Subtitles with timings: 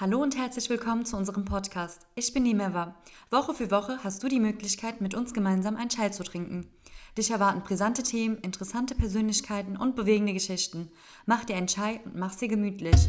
[0.00, 2.06] Hallo und herzlich willkommen zu unserem Podcast.
[2.14, 2.94] Ich bin Nimeva.
[3.32, 6.70] Woche für Woche hast du die Möglichkeit, mit uns gemeinsam einen Chai zu trinken.
[7.16, 10.92] Dich erwarten brisante Themen, interessante Persönlichkeiten und bewegende Geschichten.
[11.26, 13.08] Mach dir einen Chai und mach sie gemütlich.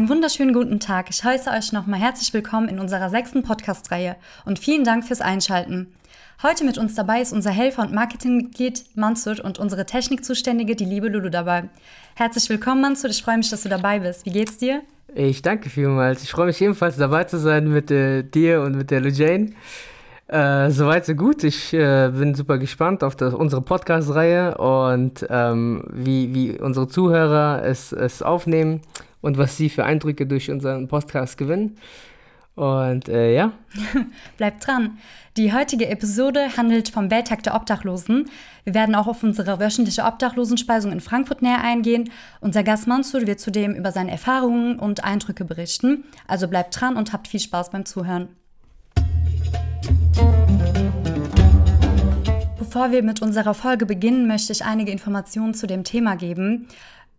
[0.00, 1.10] Einen wunderschönen guten Tag.
[1.10, 4.16] Ich heiße euch nochmal herzlich willkommen in unserer sechsten Podcast-Reihe
[4.46, 5.92] und vielen Dank fürs Einschalten.
[6.42, 11.08] Heute mit uns dabei ist unser Helfer und Marketingmitglied Mansur und unsere Technikzuständige, die liebe
[11.08, 11.68] Lulu dabei.
[12.14, 13.10] Herzlich willkommen, Mansur.
[13.10, 14.24] Ich freue mich, dass du dabei bist.
[14.24, 14.80] Wie geht's dir?
[15.14, 16.22] Ich danke vielmals.
[16.22, 19.50] Ich freue mich ebenfalls dabei zu sein mit äh, dir und mit der Lujane.
[20.28, 21.44] Äh, soweit so gut.
[21.44, 27.62] Ich äh, bin super gespannt auf das, unsere Podcast-Reihe und ähm, wie, wie unsere Zuhörer
[27.66, 28.80] es, es aufnehmen
[29.20, 31.76] und was sie für Eindrücke durch unseren Podcast gewinnen.
[32.56, 33.52] Und äh, ja.
[34.36, 34.98] Bleibt dran.
[35.36, 38.28] Die heutige Episode handelt vom Welttag der Obdachlosen.
[38.64, 42.10] Wir werden auch auf unsere wöchentliche Obdachlosenspeisung in Frankfurt näher eingehen.
[42.40, 46.04] Unser Gast Mansur wird zudem über seine Erfahrungen und Eindrücke berichten.
[46.26, 48.28] Also bleibt dran und habt viel Spaß beim Zuhören.
[52.58, 56.68] Bevor wir mit unserer Folge beginnen, möchte ich einige Informationen zu dem Thema geben.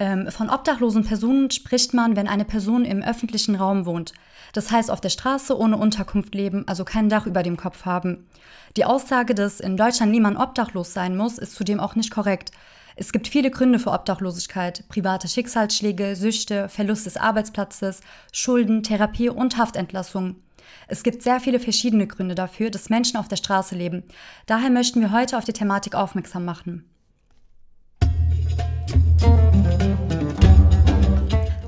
[0.02, 4.14] Ähm, von obdachlosen Personen spricht man, wenn eine Person im öffentlichen Raum wohnt.
[4.52, 8.26] Das heißt, auf der Straße ohne Unterkunft leben, also kein Dach über dem Kopf haben.
[8.78, 12.50] Die Aussage, dass in Deutschland niemand obdachlos sein muss, ist zudem auch nicht korrekt.
[12.96, 18.02] Es gibt viele Gründe für Obdachlosigkeit, private Schicksalsschläge, Süchte, Verlust des Arbeitsplatzes,
[18.34, 20.38] Schulden, Therapie und Haftentlassung.
[20.88, 24.02] Es gibt sehr viele verschiedene Gründe dafür, dass Menschen auf der Straße leben.
[24.48, 26.86] Daher möchten wir heute auf die Thematik aufmerksam machen.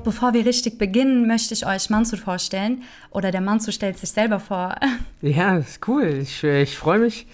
[0.04, 2.82] Bevor wir richtig beginnen, möchte ich euch Mansur vorstellen.
[3.10, 4.74] Oder der Mansur stellt sich selber vor.
[5.22, 6.18] Ja, ist cool.
[6.20, 7.26] Ich, äh, ich freue mich.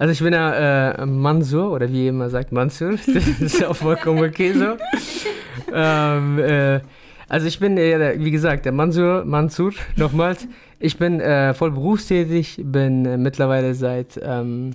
[0.00, 2.96] Also ich bin ja äh, Mansur, oder wie immer sagt Mansur.
[3.06, 4.76] Das ist auch vollkommen okay so.
[5.72, 6.80] ähm, äh,
[7.28, 10.48] also ich bin, äh, wie gesagt, der Mansur, Mansur, nochmals.
[10.80, 14.20] Ich bin äh, voll berufstätig, bin äh, mittlerweile seit...
[14.20, 14.74] Ähm,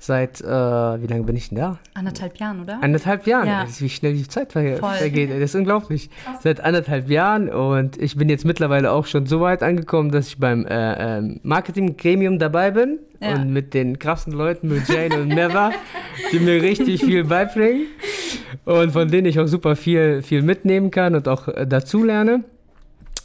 [0.00, 1.78] seit, äh, wie lange bin ich denn da?
[1.92, 2.82] Anderthalb Jahren, oder?
[2.82, 3.46] Anderthalb Jahren.
[3.46, 3.66] Ja.
[3.78, 4.94] Wie schnell die Zeit ver Voll.
[4.94, 5.30] vergeht.
[5.30, 6.08] Das ist unglaublich.
[6.24, 6.42] Krass.
[6.42, 10.38] Seit anderthalb Jahren und ich bin jetzt mittlerweile auch schon so weit angekommen, dass ich
[10.38, 13.34] beim äh, äh, Marketing-Gremium dabei bin ja.
[13.34, 15.70] und mit den krassen Leuten, mit Jane und Neva,
[16.32, 17.86] die mir richtig viel beibringen
[18.64, 22.44] und von denen ich auch super viel, viel mitnehmen kann und auch äh, dazu lerne.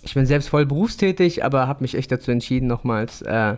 [0.03, 3.55] Ich bin selbst voll berufstätig, aber habe mich echt dazu entschieden, nochmals äh,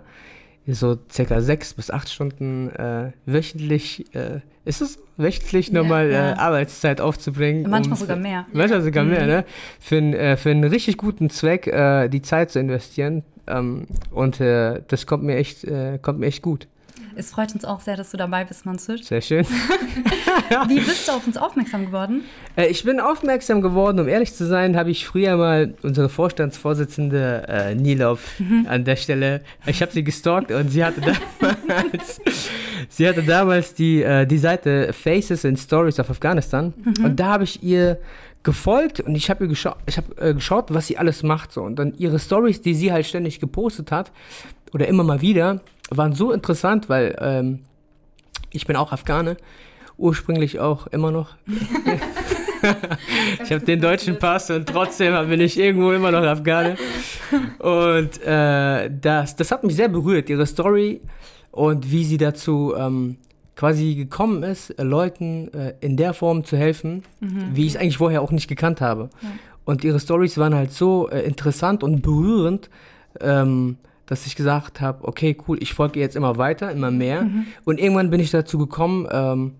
[0.73, 6.31] so circa sechs bis acht Stunden äh, wöchentlich, äh, ist es wöchentlich ja, nochmal ja.
[6.31, 7.69] Äh, Arbeitszeit aufzubringen.
[7.69, 8.45] Manchmal um, sogar mehr.
[8.51, 9.09] Manchmal sogar mhm.
[9.11, 9.45] mehr, ne?
[9.79, 13.23] Für, äh, für einen richtig guten Zweck äh, die Zeit zu investieren.
[13.47, 15.65] Ähm, und äh, das kommt mir echt,
[16.01, 16.67] kommt mir echt gut.
[17.17, 18.99] Es freut uns auch sehr, dass du dabei bist, Mansur.
[18.99, 19.43] Sehr schön.
[20.67, 22.21] Wie bist du auf uns aufmerksam geworden?
[22.55, 27.45] Äh, ich bin aufmerksam geworden, um ehrlich zu sein, habe ich früher mal unsere Vorstandsvorsitzende
[27.47, 28.67] äh, Nilov mhm.
[28.69, 32.21] an der Stelle, ich habe sie gestalkt und sie hatte damals,
[32.89, 37.03] sie hatte damals die, äh, die Seite Faces and Stories of Afghanistan mhm.
[37.03, 37.97] und da habe ich ihr
[38.43, 41.63] gefolgt und ich habe ihr gescha ich hab, äh, geschaut, was sie alles macht so
[41.63, 44.11] und dann ihre Stories, die sie halt ständig gepostet hat
[44.71, 47.59] oder immer mal wieder, waren so interessant, weil ähm,
[48.51, 49.37] ich bin auch Afghane,
[49.97, 51.35] ursprünglich auch immer noch.
[53.43, 56.75] ich habe den deutschen Pass und trotzdem bin ich irgendwo immer noch Afghane.
[57.59, 61.01] Und äh, das, das hat mich sehr berührt, ihre Story
[61.51, 63.17] und wie sie dazu ähm,
[63.55, 67.49] quasi gekommen ist, äh, Leuten äh, in der Form zu helfen, mhm.
[67.53, 69.09] wie ich es eigentlich vorher auch nicht gekannt habe.
[69.21, 69.29] Ja.
[69.65, 72.69] Und ihre Stories waren halt so äh, interessant und berührend.
[73.19, 73.77] Ähm,
[74.07, 77.23] dass ich gesagt habe, okay, cool, ich folge jetzt immer weiter, immer mehr.
[77.23, 77.45] Mhm.
[77.65, 79.51] Und irgendwann bin ich dazu gekommen, ähm,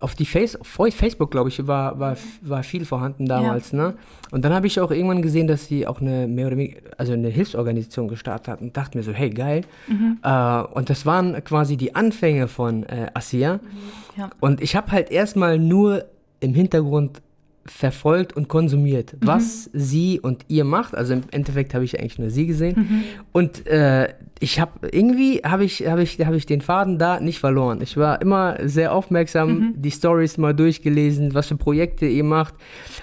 [0.00, 3.72] auf die Face Facebook, glaube ich, war, war, war viel vorhanden damals.
[3.72, 3.78] Ja.
[3.78, 3.94] Ne?
[4.30, 7.14] Und dann habe ich auch irgendwann gesehen, dass sie auch eine mehr oder weniger, also
[7.14, 9.62] eine Hilfsorganisation gestartet hat und dachte mir so, hey, geil.
[9.88, 10.18] Mhm.
[10.22, 13.54] Äh, und das waren quasi die Anfänge von äh, Asia.
[13.54, 14.20] Mhm.
[14.20, 14.30] Ja.
[14.40, 16.04] Und ich habe halt erstmal nur
[16.40, 17.22] im Hintergrund
[17.66, 19.26] verfolgt und konsumiert, mhm.
[19.26, 20.94] was sie und ihr macht.
[20.94, 22.74] Also im Endeffekt habe ich eigentlich nur sie gesehen.
[22.76, 23.04] Mhm.
[23.32, 27.38] Und äh, ich habe irgendwie habe ich habe ich habe ich den Faden da nicht
[27.38, 27.80] verloren.
[27.80, 29.72] Ich war immer sehr aufmerksam, mhm.
[29.76, 32.54] die Stories mal durchgelesen, was für Projekte ihr macht.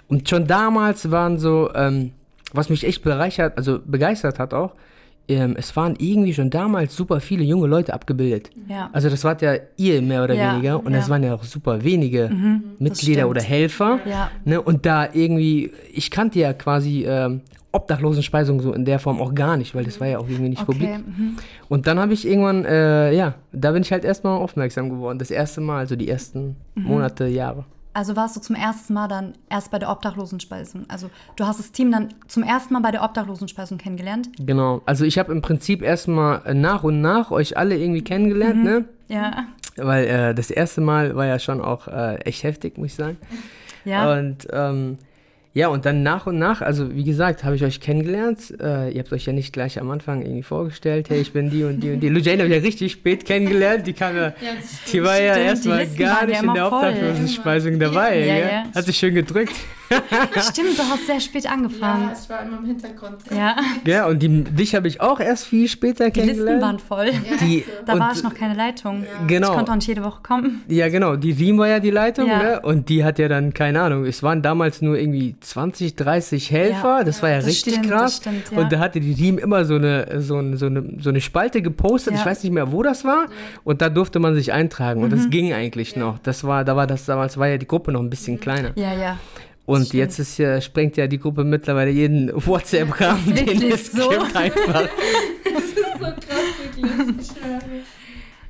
[0.08, 2.12] Und schon damals waren so, ähm,
[2.54, 4.76] was mich echt bereichert, also begeistert hat auch,
[5.28, 8.50] ähm, es waren irgendwie schon damals super viele junge Leute abgebildet.
[8.68, 8.90] Ja.
[8.92, 10.98] Also das wart ja ihr mehr oder Ja, weniger und ja.
[11.00, 12.30] das waren ja auch super wenige
[12.80, 13.30] Mitglieder stimmt.
[13.32, 14.00] oder Helfer.
[14.46, 14.62] Ne?
[14.62, 17.42] Und da irgendwie, ich kannte ja quasi ähm,
[17.74, 20.66] Obdachlosenspeisung so in der Form auch gar nicht, weil das war ja auch irgendwie nicht
[20.66, 20.90] publik.
[20.90, 20.98] Okay.
[21.00, 21.38] Mhm.
[21.70, 25.20] Und dann habe ich irgendwann, äh, ja, da bin ich halt erstmal aufmerksam geworden.
[25.20, 26.84] Das erste Mal, also die ersten Mhm.
[26.84, 27.64] Monate, Jahre.
[27.94, 30.86] Also warst du zum ersten Mal dann erst bei der Obdachlosenspeisung.
[30.88, 34.30] Also du hast das Team dann zum ersten Mal bei der Obdachlosenspeisung kennengelernt.
[34.40, 34.82] Genau.
[34.86, 38.86] Also ich habe im Prinzip erstmal äh, nach und nach euch alle irgendwie kennengelernt, ne?
[39.10, 39.46] Ja.
[39.76, 43.18] Weil äh, das erste Mal war ja schon auch äh, echt heftig, muss ich sagen.
[43.84, 44.14] Ja.
[44.14, 44.98] Und ähm,
[45.54, 48.54] ja, und dann nach und nach, also wie gesagt, habe ich euch kennengelernt.
[48.62, 51.66] Äh, ihr habt euch ja nicht gleich am Anfang irgendwie vorgestellt, hey, ich bin die
[51.66, 52.08] und die und die.
[52.08, 53.86] Lujane habe ich ja richtig spät kennengelernt.
[53.86, 54.34] Die kam ja,
[54.92, 56.72] die war ja erstmal gar ja nicht in der.
[56.72, 58.20] Obdachlosenspeisung dabei.
[58.26, 58.64] Ja, ja.
[58.74, 59.56] Hat sich schön gedrückt.
[60.52, 62.10] Stimmt, du hast sehr spät angefangen.
[62.10, 63.18] Ja, ich war immer im Hintergrund.
[63.36, 63.56] Ja.
[63.86, 66.62] Ja, und die, dich habe ich auch erst viel später Die Listen kennengelernt.
[66.62, 67.12] waren voll.
[67.42, 69.06] Die, Da war ich noch keine Leitung.
[69.28, 69.50] Genau.
[69.50, 70.64] Ich konnte auch nicht jede Woche kommen.
[70.68, 71.16] Ja, genau.
[71.16, 72.38] Die Riem war ja die Leitung, Ja.
[72.44, 72.60] ne?
[72.62, 77.00] Und die hat ja dann, keine Ahnung, es waren damals nur irgendwie 20, 30 Helfer.
[77.00, 77.04] Ja.
[77.04, 78.02] Das war ja Das richtig stimmt, krass.
[78.02, 78.58] das stimmt, ja.
[78.60, 81.62] Und da hatte die Riem immer so eine, so eine, so eine, so eine Spalte
[81.62, 82.14] gepostet.
[82.14, 82.20] Ja.
[82.20, 83.26] Ich weiß nicht mehr, wo das war.
[83.64, 85.04] Und da durfte man sich eintragen.
[85.04, 85.30] Und das Mhm.
[85.30, 86.20] ging eigentlich noch.
[86.20, 88.72] Das war, da war das damals war ja die Gruppe noch ein bisschen kleiner.
[88.76, 89.18] Ja, ja.
[89.72, 89.94] Und stimmt.
[89.94, 94.10] jetzt ist ja, sprengt ja die Gruppe mittlerweile jeden WhatsApp-Rahmen, den es so.
[94.10, 94.90] gibt, einfach.
[95.44, 96.20] Das ist so krass,
[96.62, 97.32] wirklich.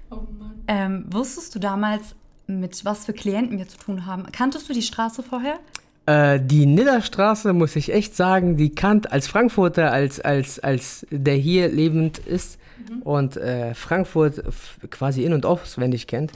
[0.10, 0.64] Oh Mann.
[0.68, 2.16] Ähm, wusstest du damals,
[2.48, 4.32] mit was für Klienten wir zu tun haben?
[4.32, 5.60] Kanntest du die Straße vorher?
[6.08, 11.36] Äh, die Nidderstraße, muss ich echt sagen, die kannt als Frankfurter, als, als, als der
[11.36, 12.58] hier lebend ist
[13.04, 14.44] und äh, Frankfurt
[14.90, 16.32] quasi in- und auswendig kennt,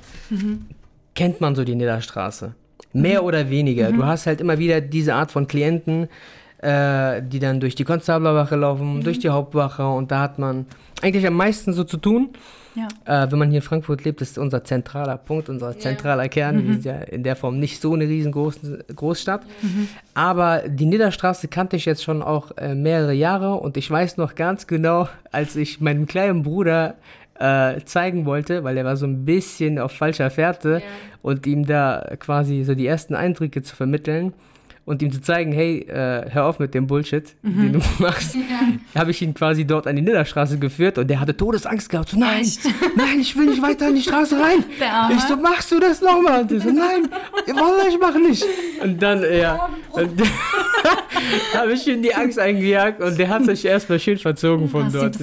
[1.16, 2.54] kennt man so die Nidderstraße.
[2.94, 3.92] Mehr oder weniger.
[3.92, 6.08] Du hast halt immer wieder diese Art von Klienten,
[6.60, 10.66] äh, die dann durch die Konstablerwache laufen, durch die Hauptwache und da hat man
[11.02, 12.30] eigentlich am meisten so zu tun.
[12.76, 13.24] Ja.
[13.24, 16.66] Äh, wenn man hier in Frankfurt lebt, ist unser zentraler Punkt, unser zentraler Kern.
[16.66, 19.44] Wir sind ja in der Form nicht so eine riesengroße Großstadt.
[20.14, 24.36] Aber die Niederstraße kannte ich jetzt schon auch äh, mehrere Jahre und ich weiß noch
[24.36, 26.96] ganz genau, als ich meinem kleinen Bruder
[27.40, 30.82] äh, zeigen wollte, weil er war so ein bisschen auf falscher Fährte
[31.22, 34.34] und ihm da quasi so die ersten Eindrücke zu vermitteln
[34.86, 38.38] und ihm zu zeigen, hey, äh, hör auf mit dem Bullshit, den du machst,
[38.94, 42.10] habe ich ihn quasi dort an die Nidderstraße geführt und der hatte Todesangst gehabt.
[42.10, 42.60] So, nein, Echt?
[42.96, 44.64] nein, ich will nicht weiter in die Straße rein.
[45.16, 46.42] Ich so, machst du das nochmal?
[46.42, 47.10] Und so, nein,
[47.48, 48.46] Wallah, ich mach nicht.
[48.82, 49.70] Und dann, ja,
[51.54, 54.92] habe ich ihm die Angst eingejagt und der hat sich erstmal schön verzogen von ein
[54.92, 55.16] dort.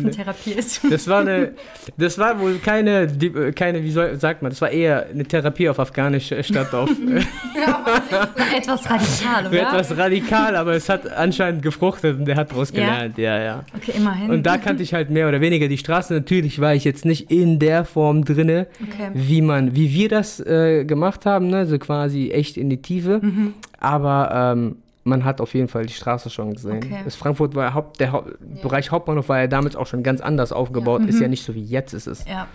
[0.91, 1.53] Das war eine,
[1.97, 3.09] das war wohl keine,
[3.55, 8.57] keine, wie soll, sagt man, das war eher eine Therapie auf Afghanisch statt auf äh,
[8.57, 9.69] Etwas radikal, oder?
[9.73, 12.77] etwas radikal, aber es hat anscheinend gefruchtet und der hat daraus Ja?
[12.81, 13.65] gelernt, ja, ja.
[13.77, 14.31] Okay, immerhin.
[14.31, 16.15] Und da kannte ich halt mehr oder weniger die Straße.
[16.15, 19.11] Natürlich war ich jetzt nicht in der Form drinne, Okay.
[19.15, 21.67] wie man, wie wir das äh, gemacht haben, ne?
[21.67, 23.21] so quasi echt in die Tiefe.
[23.23, 23.55] Mhm.
[23.79, 26.77] Aber ähm, man hat auf jeden Fall die Straße schon gesehen.
[26.77, 26.99] Okay.
[27.05, 30.53] Das Frankfurt war Haupt, der Haupt, Bereich Hauptbahnhof war ja damals auch schon ganz anders
[30.53, 31.03] aufgebaut.
[31.07, 32.25] Ist ja nicht so wie jetzt ist es.
[32.29, 32.47] ja.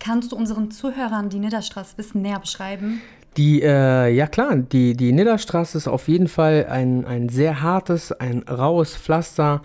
[0.00, 3.00] Kannst du unseren Zuhörern die Nidderstraße ein bisschen näher beschreiben?
[3.38, 8.10] Die, äh, ja klar, die, die Nidderstraße ist auf jeden Fall ein, ein sehr hartes,
[8.10, 9.62] ein raues Pflaster,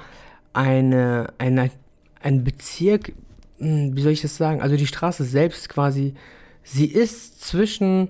[0.54, 1.72] eine, eine,
[2.22, 3.14] ein Bezirk,
[3.58, 4.62] hm, wie soll ich das sagen?
[4.62, 6.14] Also die Straße selbst quasi,
[6.62, 8.10] sie ist zwischen,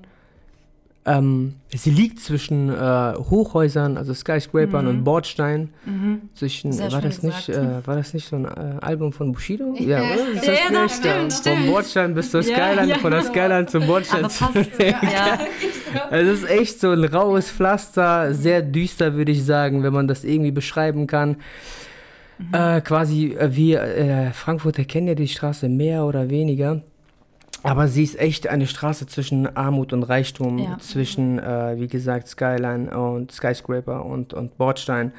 [1.05, 5.73] ähm, sie liegt zwischen äh, Hochhäusern, also Skyscrapern und Bordsteinen.
[6.33, 9.73] Zwischen, Sehr war das nicht, äh, war das nicht so ein äh, Album von Bushido?
[9.79, 10.29] Ja, oder?
[10.29, 10.95] Ist ja, das ja, nicht?
[10.95, 11.67] stimmt, Vom stimmt.
[11.67, 13.31] Bordstein bis zur Ja, Skyline, ja, von der genau.
[13.33, 14.27] Skyline zum Bordstein.
[14.79, 15.39] Ja.
[16.09, 20.23] Es ist echt so ein raues Pflaster, sehr düster, würde ich sagen, wenn man das
[20.23, 21.37] irgendwie beschreiben kann.
[22.51, 26.81] Äh, quasi, äh, äh, Frankfurter kennen ja die Straße mehr oder weniger.
[27.63, 30.77] Aber sie ist echt eine Straße zwischen Armut und Reichtum, Ja.
[30.79, 35.13] zwischen, äh, wie gesagt, Skyline und Skyscraper und, und Bordstein.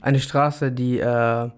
[0.00, 1.48] Eine Straße, die äh,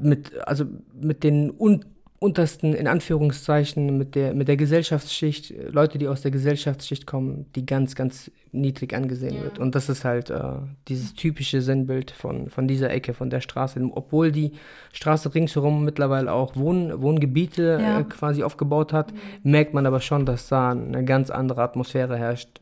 [0.00, 0.64] mit, also
[1.00, 1.84] mit den un
[2.22, 7.46] untersten, in Anführungszeichen, mit der, mit der Gesellschaftsschicht, äh, Leute, die aus der Gesellschaftsschicht kommen,
[7.54, 9.58] die ganz, ganz niedrig angesehen wird.
[9.58, 10.40] Und das ist halt äh,
[10.88, 13.80] dieses typische Sinnbild von, von dieser Ecke, von der Straße.
[13.92, 14.52] Obwohl die
[14.92, 18.00] Straße ringsherum mittlerweile auch Wohn, Wohngebiete Ja.
[18.00, 19.12] äh, quasi aufgebaut hat,
[19.42, 22.60] merkt man aber schon, dass da eine ganz andere Atmosphäre herrscht.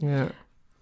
[0.00, 0.26] Ja.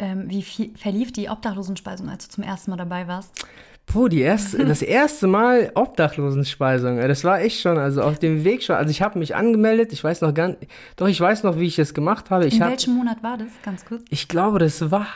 [0.00, 3.44] Ähm, wie viel, verlief die Obdachlosenspeisung, als du zum ersten Mal dabei warst?
[3.90, 6.99] Puh, die erste, das erste Mal Obdachlosenspeisung.
[6.99, 8.76] Das war echt schon, also auf dem Weg schon.
[8.76, 10.59] Also ich habe mich angemeldet, ich weiß noch gar nicht,
[10.97, 12.47] doch ich weiß noch, wie ich es gemacht habe.
[12.47, 13.49] Ich, In hab, welchem Monat war das?
[13.62, 14.02] Ganz kurz.
[14.11, 15.07] ich glaube, das war,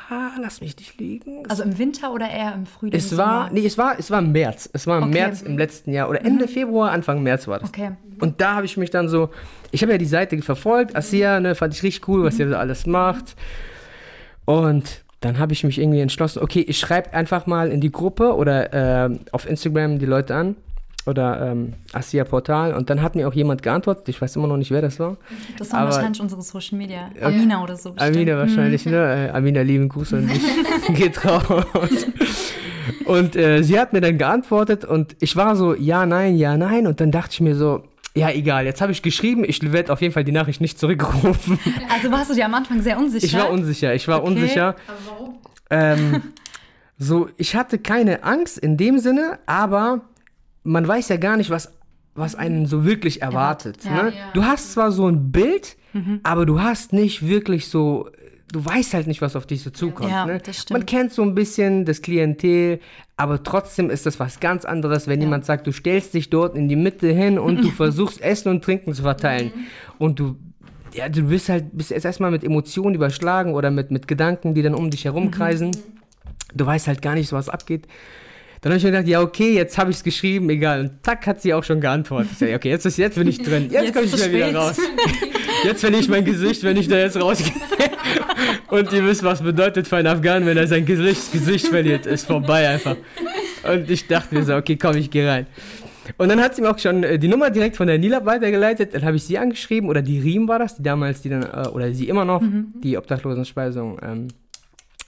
[0.40, 1.44] lass mich nicht liegen.
[1.48, 2.98] Also im Winter oder eher im Frühling?
[2.98, 4.70] Es war, nee, es war, es war im März.
[4.72, 5.12] Es war im Okay.
[5.12, 7.68] März im letzten Jahr oder Ende Februar, Anfang März war das.
[7.68, 7.92] Okay.
[8.20, 9.30] Und da habe ich mich dann so,
[9.70, 12.56] ich habe ja die Seite verfolgt, Asia, ne, fand ich richtig cool, was ihr so
[12.56, 13.34] alles macht.
[14.44, 18.34] Und dann habe ich mich irgendwie entschlossen, okay, ich schreibe einfach mal in die Gruppe
[18.36, 20.56] oder ähm, auf Instagram die Leute an
[21.06, 24.56] oder ähm, Asia Portal und dann hat mir auch jemand geantwortet, ich weiß immer noch
[24.56, 25.16] nicht, wer das war.
[25.58, 27.10] Das Aber- wahrscheinlich unsere Social Media.
[27.20, 27.92] Amina oder so.
[27.92, 28.16] bestimmt.
[28.16, 29.28] Amina wahrscheinlich, ne?
[29.28, 30.42] Äh, Amina, lieben Gruß an dich.
[30.94, 31.64] Geht raus.
[33.04, 36.86] Und äh, sie hat mir dann geantwortet und ich war so, ja, nein, ja, nein.
[36.86, 37.82] Und dann dachte ich mir so,
[38.14, 41.58] ja, egal, jetzt habe ich geschrieben, ich werde auf jeden Fall die Nachricht nicht zurückrufen.
[41.92, 43.24] Also warst du dir am Anfang sehr unsicher?
[43.24, 44.26] Ich war unsicher, ich war Okay.
[44.28, 44.76] unsicher.
[44.86, 45.38] Aber warum?
[45.70, 46.22] Ähm,
[46.98, 50.02] so, ich hatte keine Angst in dem Sinne, aber
[50.64, 51.72] man weiß ja gar nicht, was,
[52.14, 53.84] was einen so wirklich erwartet.
[53.84, 53.90] Ja.
[54.04, 54.08] Ne?
[54.10, 54.14] Ja.
[54.34, 55.76] Du hast zwar so ein Bild,
[56.22, 58.08] aber du hast nicht wirklich so,
[58.52, 60.10] du weißt halt nicht, was auf dich so zukommt.
[60.10, 60.40] Ja, ne?
[60.70, 62.80] Man kennt so ein bisschen das Klientel,
[63.16, 66.68] aber trotzdem ist das was ganz anderes, wenn jemand sagt, du stellst dich dort in
[66.68, 69.52] die Mitte hin und du versuchst Essen und Trinken zu verteilen.
[69.98, 70.36] Und du
[70.94, 74.60] ja, du bist halt bist erst erstmal mit Emotionen überschlagen oder mit, mit Gedanken, die
[74.60, 75.70] dann um dich herumkreisen.
[76.54, 77.86] Du weißt halt gar nicht, so was abgeht.
[78.60, 80.80] Dann habe ich mir gedacht, ja, okay, jetzt habe ich es geschrieben, egal.
[80.82, 82.32] Und zack, hat sie auch schon geantwortet.
[82.32, 83.70] Ich sag, okay, jetzt, ist, jetzt bin ich drin.
[83.70, 84.76] Jetzt, Jetzt komme ich schnell wieder raus.
[85.64, 87.52] Jetzt verliere ich mein Gesicht, wenn ich da jetzt rausgehe.
[88.68, 92.06] Und ihr wisst, was bedeutet für einen Afghanen, wenn er sein Gesicht, Gesicht verliert.
[92.06, 92.96] Ist vorbei einfach.
[93.70, 95.46] Und ich dachte mir so, okay, komm, ich gehe rein.
[96.18, 98.94] Und dann hat sie mir auch schon äh, die Nummer direkt von der Nilab weitergeleitet.
[98.94, 101.68] Dann habe ich sie angeschrieben, oder die Riem war das, die damals, die dann, äh,
[101.68, 102.42] oder sie immer noch,
[102.82, 104.28] die Obdachlosenspeisung ähm,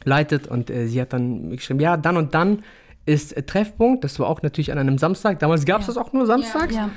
[0.04, 0.46] leitet.
[0.46, 2.62] Und äh, sie hat dann geschrieben, ja, dann und dann
[3.06, 4.04] ist äh, Treffpunkt.
[4.04, 5.40] Das war auch natürlich an einem Samstag.
[5.40, 5.94] Damals gab es Ja.
[5.94, 6.74] das auch nur samstags.
[6.74, 6.90] Ja.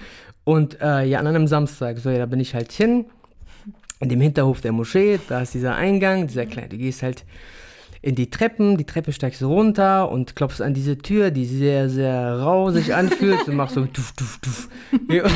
[0.43, 3.05] Und äh, ja, an einem Samstag, so, ja, da bin ich halt hin.
[3.99, 7.23] In dem Hinterhof der Moschee, da ist dieser Eingang, dieser kleine, du gehst halt
[8.07, 11.89] in die Treppen, die Treppe steigst du runter und klopfst an diese Tür, die sehr,
[11.89, 14.69] sehr rau sich anfühlt und machst so tuff, tuff, tuff.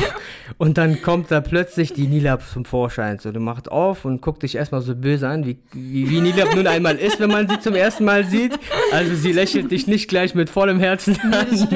[0.58, 3.18] Und dann kommt da plötzlich die Nilab zum Vorschein.
[3.18, 6.54] So, du machst auf und guckt dich erstmal so böse an, wie, wie, wie Nilab
[6.54, 8.58] nun einmal ist, wenn man sie zum ersten Mal sieht.
[8.92, 11.68] Also sie lächelt dich nicht gleich mit vollem Herzen an,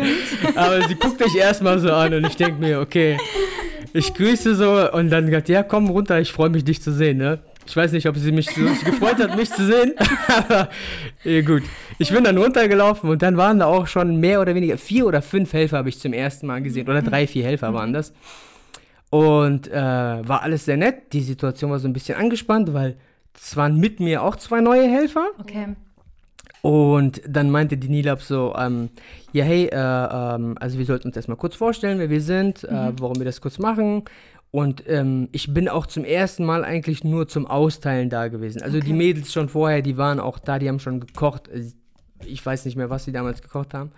[0.54, 3.16] aber sie guckt dich erstmal so an und ich denke mir, okay,
[3.92, 7.18] ich grüße so und dann gesagt, ja, komm runter, ich freue mich, dich zu sehen,
[7.18, 7.40] ne?
[7.68, 9.94] Ich weiß nicht, ob sie mich so gefreut hat, mich zu sehen,
[10.28, 10.68] aber
[11.24, 11.62] ja, gut.
[11.98, 15.22] Ich bin dann runtergelaufen und dann waren da auch schon mehr oder weniger, vier oder
[15.22, 18.12] fünf Helfer habe ich zum ersten Mal gesehen, oder drei, vier Helfer waren das.
[19.10, 21.12] Und äh, war alles sehr nett.
[21.12, 22.96] Die Situation war so ein bisschen angespannt, weil
[23.34, 25.28] es waren mit mir auch zwei neue Helfer.
[25.38, 25.68] Okay.
[26.62, 28.88] Und dann meinte die Nilab so, ähm,
[29.32, 32.92] ja hey, äh, ähm, also wir sollten uns erstmal kurz vorstellen, wer wir sind, äh,
[32.98, 34.02] warum wir das kurz machen.
[34.56, 38.62] Und ähm, ich bin auch zum ersten Mal eigentlich nur zum Austeilen da gewesen.
[38.62, 38.96] Also die Okay.
[38.96, 41.50] Mädels schon vorher, die waren auch da, die haben schon gekocht.
[42.24, 43.92] Ich weiß nicht mehr, was sie damals gekocht haben.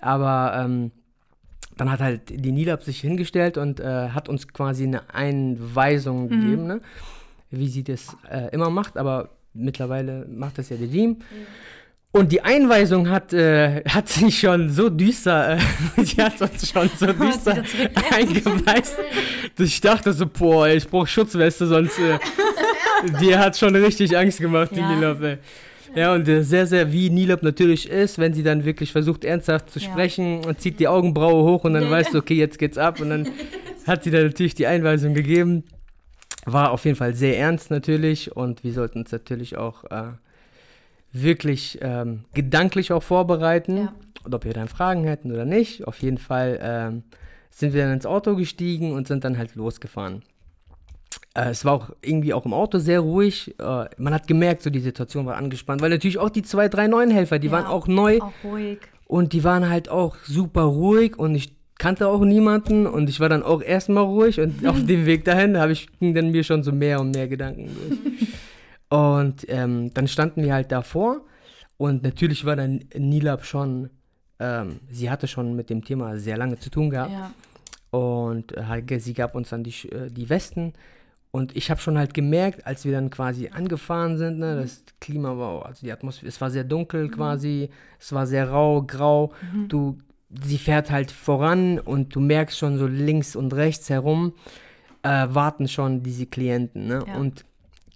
[0.00, 0.92] Aber ähm,
[1.76, 6.68] dann hat halt die Nilab sich hingestellt und äh, hat uns quasi eine Einweisung gegeben,
[6.68, 6.80] ne?
[7.50, 8.98] wie sie das äh, immer macht.
[8.98, 11.16] Aber mittlerweile macht das ja der Team.
[12.16, 15.58] Und die Einweisung hat, äh, hat sie schon so düster, äh,
[16.02, 17.62] sie hat uns schon so düster
[18.14, 18.96] eingeweist,
[19.56, 22.18] dass ich dachte so, boah, ich brauche Schutzweste, sonst, äh,
[23.20, 24.94] die hat schon richtig Angst gemacht, die Ja.
[24.94, 25.38] Nilab, ey.
[25.94, 29.70] Ja, und äh, sehr, sehr wie Nilab natürlich ist, wenn sie dann wirklich versucht, ernsthaft
[29.70, 29.86] zu Ja.
[29.90, 32.22] sprechen und zieht die Augenbraue hoch und dann Ja, weißt du, ja.
[32.22, 33.28] okay, jetzt geht's ab und dann
[33.86, 35.64] hat sie dann natürlich die Einweisung gegeben.
[36.44, 40.12] War auf jeden Fall sehr ernst natürlich und wir sollten uns natürlich auch äh,
[41.22, 43.76] wirklich ähm, gedanklich auch vorbereiten.
[43.76, 43.92] Ja.
[44.24, 45.86] Und ob wir dann Fragen hätten oder nicht.
[45.86, 47.02] Auf jeden Fall ähm,
[47.50, 50.22] sind wir dann ins Auto gestiegen und sind dann halt losgefahren.
[51.34, 53.54] Äh, es war auch irgendwie auch im Auto sehr ruhig.
[53.60, 56.88] Äh, man hat gemerkt, so die Situation war angespannt, weil natürlich auch die zwei, drei
[56.88, 58.78] neuen Helfer, die Ja, waren auch neu Auch ruhig.
[59.06, 63.28] und die waren halt auch super ruhig und ich kannte auch niemanden und ich war
[63.28, 66.62] dann auch erstmal ruhig und auf dem Weg dahin habe ich ging dann mir schon
[66.62, 68.28] so mehr und mehr Gedanken durch.
[68.88, 71.22] und ähm, dann standen wir halt davor
[71.76, 73.90] und natürlich war dann Nilab schon,
[74.38, 77.30] ähm, sie hatte schon mit dem Thema sehr lange zu tun gehabt Ja.
[77.90, 80.72] und äh, sie gab uns dann die, äh, die Westen.
[81.32, 85.36] Und ich habe schon halt gemerkt, als wir dann quasi angefahren sind, ne, das Klima
[85.36, 87.68] war, also die Atmosphäre, es war sehr dunkel quasi,
[88.00, 89.32] es war sehr rau, grau.
[89.68, 89.98] Du,
[90.30, 94.32] sie fährt halt voran und du merkst schon so links und rechts herum,
[95.02, 96.86] äh, warten schon diese Klienten.
[96.86, 97.04] Ne?
[97.06, 97.16] Ja.
[97.16, 97.44] Und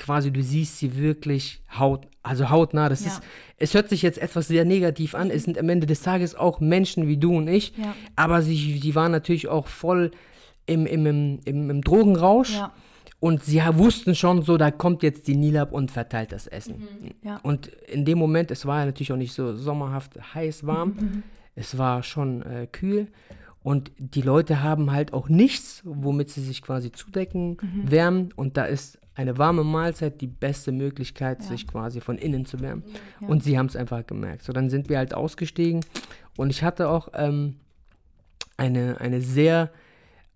[0.00, 2.88] quasi, du siehst sie wirklich haut, also hautnah.
[2.88, 3.12] Das Ja.
[3.12, 3.22] ist,
[3.58, 5.30] es hört sich jetzt etwas sehr negativ an.
[5.30, 7.72] Es sind am Ende des Tages auch Menschen wie du und ich.
[7.76, 7.94] Ja.
[8.16, 10.10] Aber sie, sie waren natürlich auch voll
[10.66, 12.54] im, im, im, im, im Drogenrausch.
[12.54, 12.72] Ja.
[13.20, 16.88] Und sie wussten schon so, da kommt jetzt die Nilab und verteilt das Essen.
[17.22, 17.36] Ja.
[17.42, 21.22] Und in dem Moment, es war ja natürlich auch nicht so sommerhaft heiß warm.
[21.54, 23.08] Es war schon äh, kühl.
[23.62, 28.32] Und die Leute haben halt auch nichts, womit sie sich quasi zudecken, wärmen.
[28.34, 32.84] Und da ist eine warme Mahlzeit die beste Möglichkeit, sich quasi von innen zu wärmen.
[33.20, 34.44] Und sie haben es einfach gemerkt.
[34.44, 35.84] So, dann sind wir halt ausgestiegen.
[36.36, 37.56] Und ich hatte auch ähm,
[38.56, 39.70] eine, eine sehr,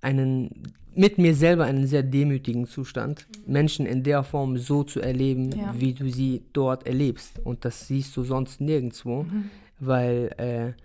[0.02, 0.50] einen,
[0.94, 5.74] mit mir selber einen sehr demütigen Zustand, Menschen in der Form so zu erleben, Ja.
[5.78, 7.40] wie du sie dort erlebst.
[7.44, 9.24] Und das siehst du sonst nirgendwo,
[9.78, 10.80] weil äh,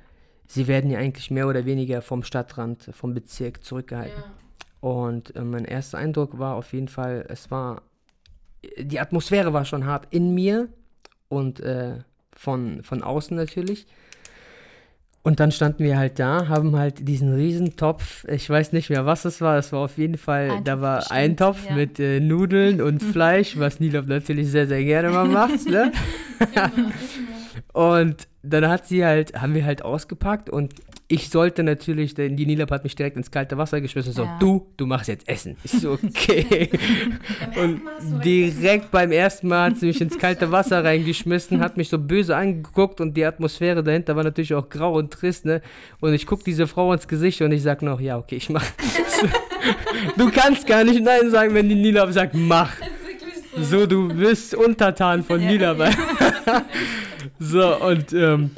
[0.48, 4.18] sie werden ja eigentlich mehr oder weniger vom Stadtrand, vom Bezirk zurückgehalten.
[4.20, 4.34] Ja.
[4.82, 7.82] Und äh, mein erster Eindruck war auf jeden Fall, es war,
[8.78, 10.70] die Atmosphäre war schon hart in mir
[11.28, 11.98] und äh,
[12.34, 13.86] von, von außen natürlich.
[15.22, 19.26] Und dann standen wir halt da, haben halt diesen Riesentopf, ich weiß nicht mehr, was
[19.26, 21.76] es war, es war auf jeden Fall, Eintopf da war bestimmt, ein Topf ja.
[21.76, 25.92] mit äh, Nudeln und Fleisch, was Nilov natürlich sehr, sehr gerne mal macht, ne?
[27.74, 30.74] Und dann hat sie halt, haben wir halt ausgepackt und
[31.12, 34.38] ich sollte natürlich, denn die Nilab hat mich direkt ins kalte Wasser geschmissen, so, Ja.
[34.40, 35.58] du, du machst jetzt Essen.
[35.64, 36.70] Ich so, okay.
[37.58, 37.82] Und
[38.24, 42.36] direkt beim ersten Mal hat sie mich ins kalte Wasser reingeschmissen, hat mich so böse
[42.36, 45.62] angeguckt und die Atmosphäre dahinter war natürlich auch grau und trist, ne?
[46.00, 48.64] Und ich guck diese Frau ins Gesicht und ich sag noch, ja, okay, ich mach.
[50.18, 52.72] du kannst gar nicht Nein sagen, wenn die Nilab sagt, mach.
[53.56, 53.80] So.
[53.80, 55.50] So, du bist untertan von Ja.
[55.52, 55.90] Nilab.
[57.40, 58.52] So, und ähm,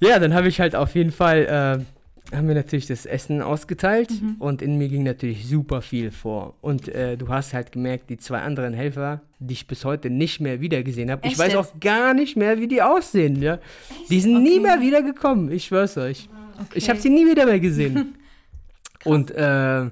[0.00, 1.44] ja, dann habe ich halt auf jeden Fall,
[2.30, 4.36] äh, haben wir natürlich das Essen ausgeteilt Mhm.
[4.38, 6.54] und in mir ging natürlich super viel vor.
[6.60, 10.38] Und äh, du hast halt gemerkt, die zwei anderen Helfer, die ich bis heute nicht
[10.40, 11.56] mehr wiedergesehen habe, ich weiß jetzt?
[11.56, 13.40] auch gar nicht mehr, wie die aussehen.
[13.40, 13.58] Ja?
[14.10, 14.60] Die sind nie Okay.
[14.60, 16.28] mehr wiedergekommen, ich schwör's euch.
[16.74, 18.14] Ich habe sie nie wieder mehr gesehen.
[19.04, 19.86] und äh,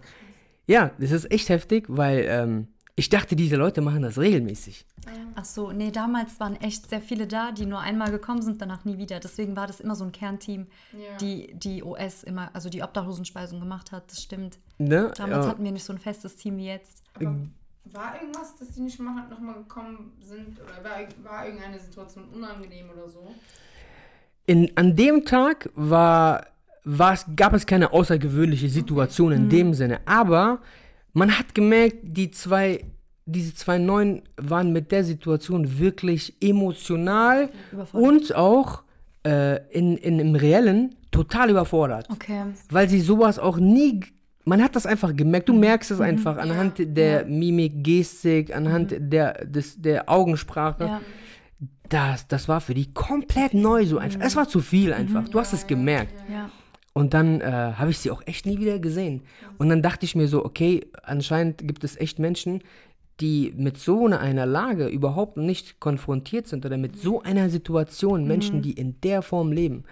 [0.69, 2.67] ja, das ist echt heftig, weil ähm,
[2.99, 4.87] ich dachte, diese Leute machen das regelmäßig.
[5.35, 8.85] Ach so, nee, damals waren echt sehr viele da, die nur einmal gekommen sind, danach
[8.87, 9.21] nie wieder.
[9.21, 11.17] Deswegen war das immer so ein Kernteam, Ja.
[11.19, 14.11] die die OS immer, also die Obdachlosenspeisung gemacht hat.
[14.11, 14.59] Das stimmt.
[14.79, 15.13] Ne?
[15.17, 15.51] Damals Ja.
[15.53, 17.03] hatten wir nicht so ein festes Team wie jetzt.
[17.15, 17.37] Aber
[17.93, 20.59] war irgendwas, dass die nicht mal nochmal gekommen sind?
[20.61, 23.33] Oder war, war irgendeine Situation unangenehm oder so?
[24.47, 26.47] in, an dem Tag war,
[27.37, 30.61] gab es keine außergewöhnliche Situation in dem Sinne, aber
[31.17, 32.85] man hat gemerkt, die zwei,
[33.25, 37.49] diese zwei Neuen waren mit der Situation wirklich emotional
[37.93, 38.83] und auch
[39.27, 42.07] äh, in, in, im Reellen total überfordert.
[42.11, 42.43] Okay.
[42.69, 44.01] Weil sie sowas auch nie.
[44.45, 45.49] Man hat das einfach gemerkt.
[45.49, 50.85] Du merkst es einfach anhand der Mimik, Gestik, anhand der, des, der Augensprache.
[50.85, 51.01] Ja.
[51.89, 54.21] Das, das war für die komplett neu so einfach.
[54.21, 55.27] Es war zu viel einfach.
[55.29, 56.15] Du hast es gemerkt.
[56.31, 56.51] Ja.
[56.97, 57.45] Und dann äh,
[57.77, 59.21] habe ich sie auch echt nie wieder gesehen.
[59.59, 62.63] Und dann dachte ich mir so, okay, anscheinend gibt es echt Menschen,
[63.21, 68.27] die mit so einer, einer Lage überhaupt nicht konfrontiert sind oder mit so einer Situation,
[68.27, 69.85] Menschen, die in der Form leben.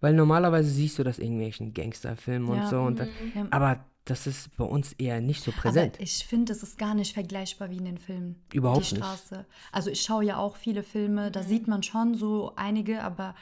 [0.00, 2.68] Weil normalerweise siehst du das in irgendwelchen Gangsterfilmen und Ja.
[2.68, 2.80] so.
[2.80, 3.06] Und Ja.
[3.52, 5.94] aber das ist bei uns eher nicht so präsent.
[5.94, 8.42] Aber ich finde, es ist gar nicht vergleichbar wie in den Filmen.
[8.52, 9.04] Überhaupt die nicht.
[9.04, 9.46] Straße.
[9.70, 13.36] Also ich schaue ja auch viele Filme, da sieht man schon so einige, aber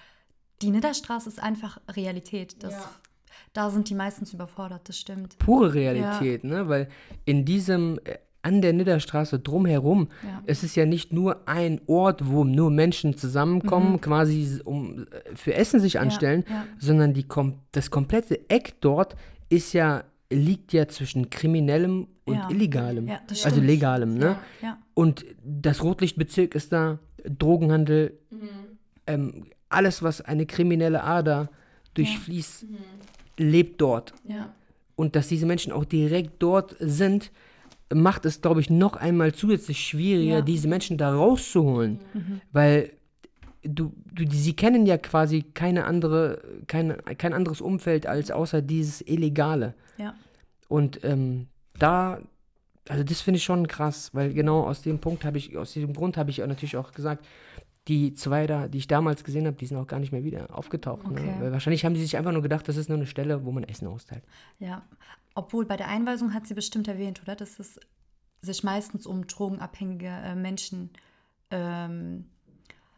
[0.62, 2.62] die Nidderstraße ist einfach Realität.
[2.62, 2.90] Das, Ja.
[3.52, 5.36] Da sind die meistens überfordert, das stimmt.
[5.38, 6.68] Pure Realität, ne?
[6.68, 6.88] Weil
[7.24, 10.42] in diesem, äh, an der Nidderstraße drumherum, Ja.
[10.46, 15.34] es ist ja nicht nur ein Ort, wo nur Menschen zusammenkommen, quasi s- um äh,
[15.34, 16.52] für Essen sich anstellen, Mhm.
[16.54, 16.64] ja.
[16.78, 19.16] sondern die kom das komplette Eck dort
[19.48, 22.48] ist ja, liegt ja zwischen kriminellem und Ja.
[22.50, 23.08] illegalem.
[23.08, 24.36] Ja, das also legalem, ne?
[24.62, 24.78] Ja.
[24.94, 28.16] Und das Rotlichtbezirk ist da, Drogenhandel,
[29.08, 31.48] ähm, alles, was eine kriminelle Ader
[31.94, 32.66] durchfließt,
[33.38, 34.12] lebt dort.
[34.28, 34.52] Ja.
[34.96, 37.30] Und dass diese Menschen auch direkt dort sind,
[37.92, 40.42] macht es, glaube ich, noch einmal zusätzlich schwieriger, Ja.
[40.42, 41.98] diese Menschen da rauszuholen.
[42.52, 42.92] Weil
[43.62, 49.00] du, du, sie kennen ja quasi keine andere, keine, kein anderes Umfeld als außer dieses
[49.00, 49.74] Illegale.
[49.98, 50.14] Ja.
[50.68, 52.20] Und ähm, da,
[52.88, 55.92] also das finde ich schon krass, weil genau aus dem Punkt habe ich, aus diesem
[55.94, 57.26] Grund habe ich auch natürlich auch gesagt,
[57.88, 60.56] die zwei da, die ich damals gesehen habe, die sind auch gar nicht mehr wieder
[60.56, 61.04] aufgetaucht.
[61.06, 61.22] Okay.
[61.22, 61.36] Ne?
[61.40, 63.64] Weil wahrscheinlich haben die sich einfach nur gedacht, das ist nur eine Stelle, wo man
[63.64, 64.22] Essen austeilt.
[64.58, 64.82] Ja,
[65.34, 67.36] obwohl bei der Einweisung hat sie bestimmt erwähnt, oder?
[67.36, 67.80] Dass es
[68.42, 70.90] sich meistens um drogenabhängige äh, Menschen
[71.50, 72.26] ähm,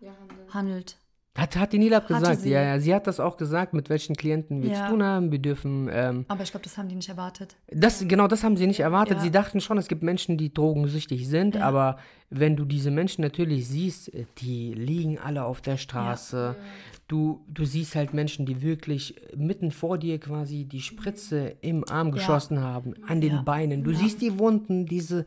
[0.01, 0.47] Ja, Handel.
[0.55, 0.97] handelt.
[1.35, 2.51] Hat, hat die Nilab gesagt, sie.
[2.51, 4.85] ja, ja, sie hat das auch gesagt, mit welchen Klienten wir Ja.
[4.85, 5.33] zu tun haben.
[5.33, 7.57] Wir dürfen, ähm, Aber ich glaube, das haben die nicht erwartet.
[7.71, 9.17] das, genau das haben sie nicht erwartet.
[9.17, 9.23] Ja.
[9.23, 11.63] Sie dachten schon, es gibt Menschen, die drogensüchtig sind, Ja.
[11.63, 11.97] aber
[12.29, 16.55] wenn du diese Menschen natürlich siehst, äh, die liegen alle auf der Straße.
[17.09, 22.13] Du, du siehst halt Menschen, die wirklich mitten vor dir quasi die Spritze im Arm
[22.13, 23.43] geschossen haben, an den.
[23.47, 23.85] Beinen.
[23.85, 25.25] Du siehst die Wunden, diese,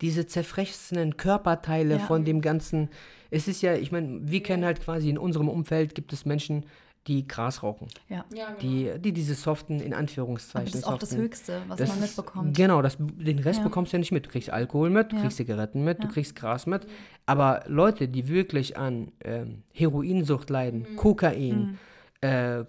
[0.00, 2.90] diese zerfressenen Körperteile von dem ganzen.
[3.30, 6.64] Es ist ja, ich meine, wir kennen halt quasi in unserem Umfeld gibt es Menschen,
[7.06, 7.88] die Gras rauchen.
[8.08, 8.24] Ja.
[8.34, 8.58] Ja, genau.
[8.60, 10.66] Die, die diese soften, in Aber Anführungszeichen.
[10.66, 12.56] das ist auch das soften- Höchste, was das man ist- mitbekommt.
[12.56, 13.64] Genau, das, den Rest Ja.
[13.64, 14.26] bekommst du ja nicht mit.
[14.26, 15.22] Du kriegst Alkohol mit, du Ja.
[15.22, 16.86] kriegst Zigaretten mit, du kriegst Gras mit.
[17.24, 20.96] Aber Leute, die wirklich an ähm, Heroinsucht leiden, Mhm.
[20.96, 21.78] Kokain,
[22.20, 22.64] äh,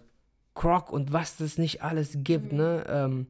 [0.55, 2.85] Croc und was es nicht alles gibt, ne?
[2.89, 3.27] Ähm,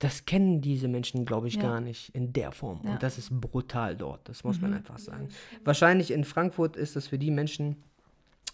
[0.00, 1.62] das kennen diese Menschen, glaube ich, Ja.
[1.62, 2.80] gar nicht in der Form.
[2.84, 2.92] Ja.
[2.92, 4.62] Und das ist brutal dort, das muss Mhm.
[4.62, 5.28] man einfach sagen.
[5.62, 7.76] Wahrscheinlich in Frankfurt ist das für die Menschen,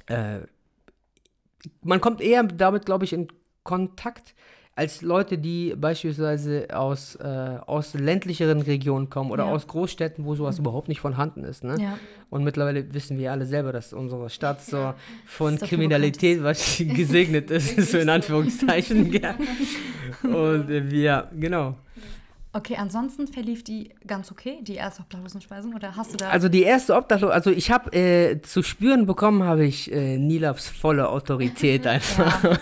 [0.06, 0.40] äh,
[1.82, 3.28] man kommt eher damit, glaube ich, in
[3.62, 4.34] Kontakt
[4.76, 7.24] als Leute, die beispielsweise aus, äh,
[7.66, 9.50] aus ländlicheren Regionen kommen oder Ja.
[9.50, 11.64] aus Großstädten, wo sowas überhaupt nicht vorhanden ist.
[11.64, 11.76] Ne?
[11.80, 11.98] Ja.
[12.28, 14.92] Und mittlerweile wissen wir alle selber, dass unsere Stadt so
[15.24, 19.12] von Ist dafür Kriminalität was gesegnet ist, so in Anführungszeichen.
[19.14, 19.34] ja.
[20.22, 21.76] Und äh, wir, genau.
[22.56, 26.30] Okay, ansonsten verlief die ganz okay, die erste Obdachlosenspeisung, oder hast du da...
[26.30, 30.66] Also die erste Obdachlose, also ich habe äh, zu spüren bekommen, habe ich äh, Nilabs
[30.70, 32.58] volle Autorität einfach.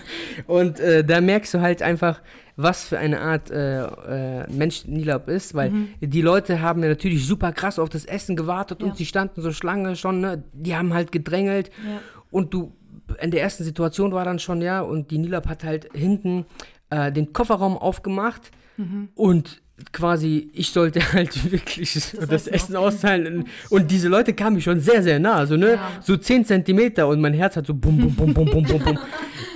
[0.49, 2.21] Und äh, da merkst du halt einfach,
[2.57, 7.25] was für eine Art äh, äh, Mensch Nilab ist, weil die Leute haben ja natürlich
[7.25, 8.89] super krass auf das Essen gewartet Ja.
[8.89, 10.43] und sie standen so Schlange schon, ne?
[10.53, 12.01] die haben halt gedrängelt Ja.
[12.33, 12.73] und du,
[13.21, 16.47] in der ersten Situation war dann schon, ja, und die Nilab hat halt hinten
[16.91, 18.51] äh, den Kofferraum aufgemacht
[19.15, 23.47] und quasi, ich sollte halt wirklich das, Essen Essen austeilen.
[23.71, 25.35] Und diese Leute kamen mir schon sehr, sehr nah.
[25.35, 25.73] Also, ne?
[25.75, 25.91] Ja.
[26.01, 28.99] So 10 Zentimeter und mein Herz hat so bum, bum, bum, bum, bum, bum, bum.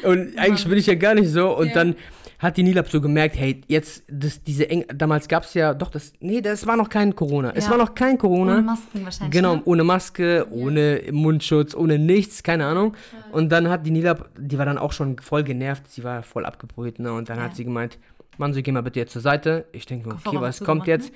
[0.05, 1.57] Und eigentlich bin ich ja gar nicht so.
[1.57, 1.75] Und Ja.
[1.75, 1.97] dann
[2.39, 5.91] hat die Nilab so gemerkt, hey, jetzt, das, diese eng, damals gab es ja, doch,
[5.91, 7.51] das, nee, das war noch kein Corona.
[7.57, 7.73] Es Ja.
[7.73, 8.53] war noch kein Corona.
[8.55, 9.33] Ohne Masken wahrscheinlich.
[9.37, 9.63] Genau, Ne?
[9.65, 12.95] ohne Maske, ohne Mundschutz, ohne nichts, keine Ahnung.
[13.33, 16.47] Und dann hat die Nilab, die war dann auch schon voll genervt, sie war voll
[16.47, 17.13] abgebrüht, ne?
[17.13, 17.99] Und dann hat sie gemeint,
[18.39, 19.67] Mann, so geh mal bitte jetzt zur Seite.
[19.73, 21.13] Ich denke mir, okay, was kommt jetzt?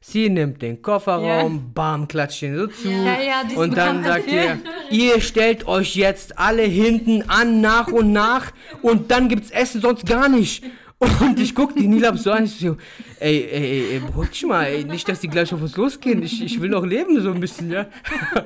[0.00, 2.88] Sie nimmt den Kofferraum, bam, klatscht ihn so zu.
[2.88, 4.60] Ja, ja, und dann sagt ihr,
[4.90, 8.52] ihr stellt euch jetzt alle hinten an, nach und nach.
[8.82, 10.62] Und dann gibt's Essen, sonst gar nicht.
[10.98, 12.76] Und ich guck die Nilab so an, ich so,
[13.20, 16.22] ey, ey, ey, ey beruhig dich mal, ey, nicht, dass die gleich auf uns losgehen.
[16.22, 17.86] Ich, ich will noch leben, so ein bisschen, ja.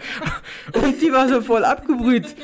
[0.73, 2.35] Und die war so voll abgebrüht.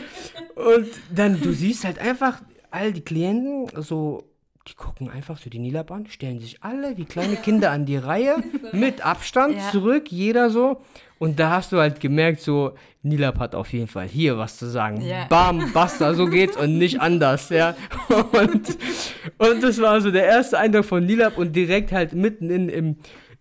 [0.55, 4.25] Und dann, du siehst halt einfach, all die Klienten, so,
[4.69, 7.97] die gucken einfach so die Nilab an, stellen sich alle wie kleine Kinder an die
[7.97, 8.37] Reihe,
[8.73, 9.71] mit Abstand Ja.
[9.71, 10.81] zurück, jeder so.
[11.19, 14.67] Und da hast du halt gemerkt, so, Nilab hat auf jeden Fall hier was zu
[14.67, 15.01] sagen.
[15.01, 15.27] Ja.
[15.29, 17.75] Bam, basta, so geht's und nicht anders, ja.
[18.33, 18.77] Und,
[19.39, 22.97] und das war so der erste Eindruck von Nilab und direkt halt mitten in, im,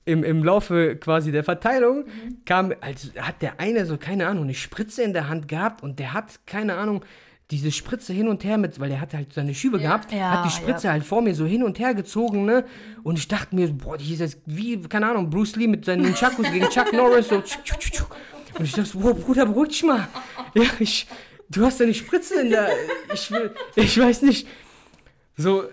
[0.05, 2.05] im, im Laufe quasi der Verteilung
[2.45, 5.97] kam, also hat der eine so, keine Ahnung, eine Spritze in der Hand gehabt und
[5.99, 7.03] der hat, keine Ahnung,
[7.51, 10.45] diese Spritze hin und her mit, weil der hat halt seine Schübe gehabt, Ja, hat
[10.45, 10.93] die Spritze ja.
[10.93, 12.65] halt vor mir so hin und her gezogen, ne?
[13.03, 16.13] Und ich dachte mir, boah, die ist jetzt wie, keine Ahnung, Bruce Lee mit seinen
[16.15, 17.41] Chakus gegen Chuck Norris, so.
[17.41, 18.15] tschuk, tschuk, tschuk.
[18.57, 20.07] Und ich dachte, boah, Bruder, beruhig dich mal.
[20.55, 21.07] Ja, ich,
[21.49, 22.69] du hast deine Spritze in der,
[23.13, 24.47] ich will, ich weiß nicht,
[25.37, 25.65] so,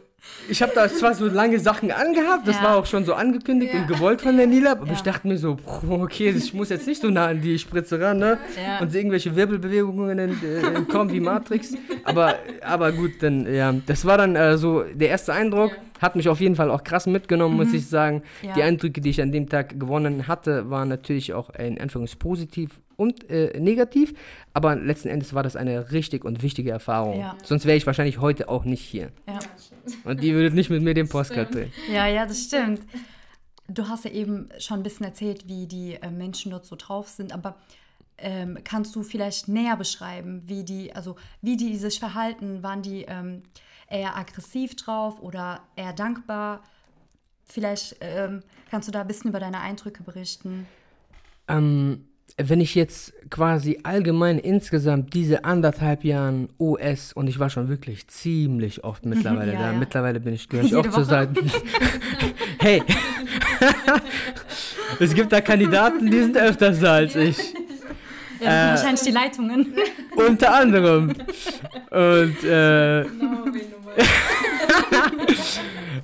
[0.48, 2.62] ich habe da zwar so lange Sachen angehabt, das Ja.
[2.64, 3.80] war auch schon so angekündigt Ja.
[3.80, 4.92] und gewollt von der Nilab, aber Ja.
[4.94, 5.56] ich dachte mir so,
[5.88, 8.38] okay, ich muss jetzt nicht so nah an die Spritze ran, ne?
[8.80, 10.32] Und irgendwelche Wirbelbewegungen äh,
[10.90, 11.74] kommen wie Matrix.
[12.04, 15.72] Aber, aber gut, dann, ja, das war dann äh, so der erste Eindruck.
[16.00, 18.22] Hat mich auf jeden Fall auch krass mitgenommen, muss ich sagen.
[18.42, 18.48] Mhm.
[18.56, 22.70] Die Eindrücke, die ich an dem Tag gewonnen hatte, waren natürlich auch in Anführungs positiv
[23.02, 24.14] und äh, negativ.
[24.54, 27.18] Aber letzten Endes war das eine richtig und wichtige Erfahrung.
[27.18, 27.36] Ja.
[27.44, 29.10] Sonst wäre ich wahrscheinlich heute auch nicht hier.
[29.26, 29.40] Ja.
[30.04, 31.72] Und die würde nicht mit mir den Postcard drehen.
[31.92, 32.82] Ja, ja, das stimmt.
[33.68, 37.08] Du hast ja eben schon ein bisschen erzählt, wie die äh, Menschen dort so drauf
[37.08, 37.56] sind, aber
[38.18, 42.62] ähm, kannst du vielleicht näher beschreiben, wie die, also wie die sich verhalten?
[42.62, 43.42] Waren die ähm,
[43.88, 46.62] eher aggressiv drauf oder eher dankbar?
[47.44, 50.66] Vielleicht ähm, kannst du da ein bisschen über deine Eindrücke berichten.
[51.48, 57.68] Ähm, wenn ich jetzt quasi allgemein insgesamt diese anderthalb Jahren US und ich war schon
[57.68, 59.72] wirklich ziemlich oft mittlerweile Ja, da.
[59.72, 59.78] ja.
[59.78, 61.04] Mittlerweile bin ich Jede auch zur.
[61.04, 61.40] Seite.
[62.58, 62.82] hey,
[65.00, 67.36] es gibt da Kandidaten, die sind öfters da als ich.
[67.38, 69.74] Ja, das sind Äh, wahrscheinlich die Leitungen.
[70.16, 71.08] Unter anderem.
[71.90, 73.44] Und äh, Genau.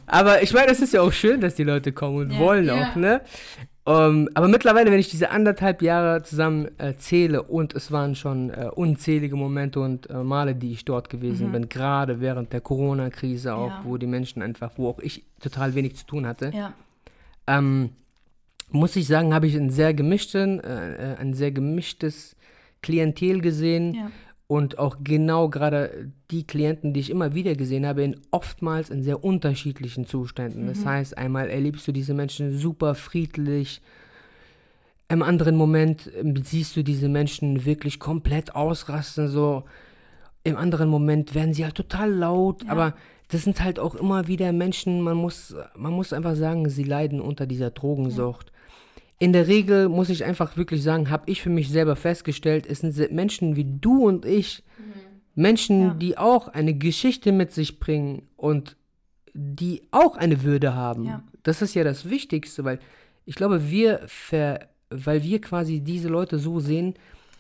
[0.06, 2.38] Aber ich meine, es ist ja auch schön, dass die Leute kommen und Ja.
[2.38, 3.20] wollen auch, ne?
[3.88, 8.50] Ähm, aber mittlerweile, wenn ich diese anderthalb Jahre zusammen äh, zähle und es waren schon
[8.50, 13.54] äh, unzählige Momente und äh, Male, die ich dort gewesen bin, gerade während der Corona-Krise
[13.54, 13.80] auch, Ja.
[13.84, 16.74] wo die Menschen einfach, wo auch ich total wenig zu tun hatte, Ja.
[17.46, 17.90] ähm,
[18.70, 22.36] muss ich sagen, habe ich einen sehr gemischten, äh, äh, ein sehr gemischtes
[22.82, 24.10] Klientel gesehen Ja.
[24.48, 29.02] Und auch genau gerade die Klienten, die ich immer wieder gesehen habe, in oftmals in
[29.02, 30.66] sehr unterschiedlichen Zuständen.
[30.66, 33.80] Das heißt, einmal erlebst du diese Menschen super friedlich,
[35.10, 39.64] im anderen Moment ähm, siehst du diese Menschen wirklich komplett ausrasten, so.
[40.44, 42.70] Im anderen Moment werden sie halt total laut, Ja.
[42.72, 42.94] aber
[43.28, 47.20] das sind halt auch immer wieder Menschen, man muss, man muss einfach sagen, sie leiden
[47.20, 48.52] unter dieser Drogensucht.
[49.18, 52.80] In der Regel muss ich einfach wirklich sagen, habe ich für mich selber festgestellt, es
[52.80, 54.62] sind Menschen wie du und ich,
[55.34, 55.94] Menschen, Ja.
[55.94, 58.76] die auch eine Geschichte mit sich bringen und
[59.34, 61.04] die auch eine Würde haben.
[61.04, 61.22] Ja.
[61.42, 62.78] Das ist ja das Wichtigste, weil
[63.24, 66.94] ich glaube, wir, ver, weil wir quasi diese Leute so sehen,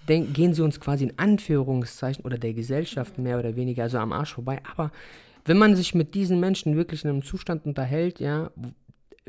[0.08, 4.12] denk, gehen sie uns quasi in Anführungszeichen oder der Gesellschaft mehr oder weniger also am
[4.12, 4.60] Arsch vorbei.
[4.76, 4.90] Aber
[5.44, 8.50] wenn man sich mit diesen Menschen wirklich in einem Zustand unterhält, ja,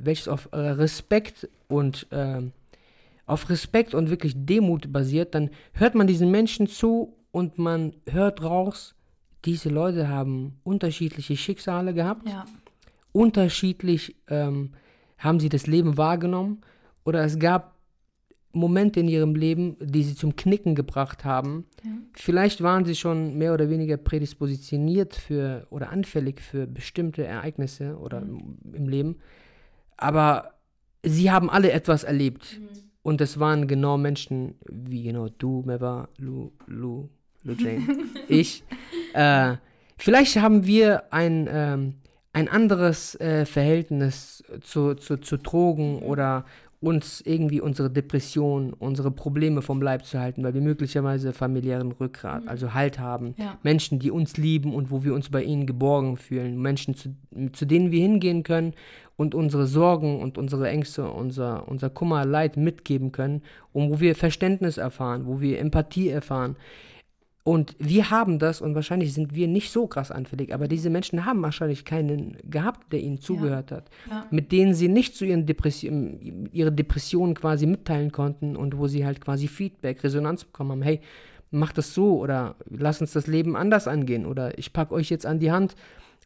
[0.06, 2.52] welches auf äh, Respekt und ähm,
[3.26, 8.42] auf Respekt und wirklich Demut basiert, dann hört man diesen Menschen zu und man hört
[8.42, 8.96] raus,
[9.46, 12.46] diese Leute haben unterschiedliche Schicksale gehabt, Ja.
[13.12, 14.72] unterschiedlich ähm,
[15.18, 16.62] haben sie das Leben wahrgenommen
[17.04, 17.76] oder es gab
[18.52, 21.66] Momente in ihrem Leben, die sie zum Knicken gebracht haben.
[22.14, 28.22] Vielleicht waren sie schon mehr oder weniger prädispositioniert für oder anfällig für bestimmte Ereignisse oder
[28.24, 29.18] im- im Leben,
[30.00, 30.54] aber
[31.04, 32.60] sie haben alle etwas erlebt.
[33.02, 37.10] Und es waren genau Menschen wie genau du, Meva, Lu, Lu,
[37.44, 37.88] Lu Jane,
[38.28, 38.64] ich.
[39.14, 39.56] Äh,
[39.98, 41.96] vielleicht haben wir ein, ähm,
[42.34, 46.46] ein anderes äh, Verhältnis zu, zu, zu Drogen oder
[46.82, 52.48] uns irgendwie unsere Depression, unsere Probleme vom Leib zu halten, weil wir möglicherweise familiären Rückgrat,
[52.48, 53.36] also Halt haben.
[53.38, 53.58] Ja.
[53.64, 56.62] Menschen, die uns lieben und wo wir uns bei ihnen geborgen fühlen.
[56.62, 57.16] Menschen, zu,
[57.52, 58.74] zu denen wir hingehen können
[59.18, 63.42] und unsere Sorgen und unsere Ängste, unser, unser Kummer, Leid mitgeben können
[63.74, 66.56] und wo wir Verständnis erfahren, wo wir Empathie erfahren.
[67.44, 71.26] Und wir haben das und wahrscheinlich sind wir nicht so krass anfällig, aber diese Menschen
[71.26, 74.26] haben wahrscheinlich keinen gehabt, der ihnen zugehört hat, Ja.
[74.30, 79.06] mit denen sie nicht zu ihren Depressionen, ihre Depressionen quasi mitteilen konnten und wo sie
[79.06, 80.82] halt quasi Feedback, Resonanz bekommen haben.
[80.82, 81.00] Hey,
[81.50, 85.26] mach das so oder lass uns das Leben anders angehen oder ich pack euch jetzt
[85.26, 85.76] an die Hand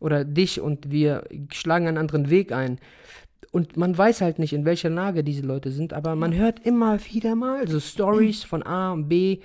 [0.02, 1.24] oder dich und wir
[1.54, 2.80] schlagen einen anderen Weg ein.
[3.52, 7.00] Und man weiß halt nicht, in welcher Lage diese Leute sind, aber man hört immer
[7.06, 9.40] wieder mal so Stories von A und B,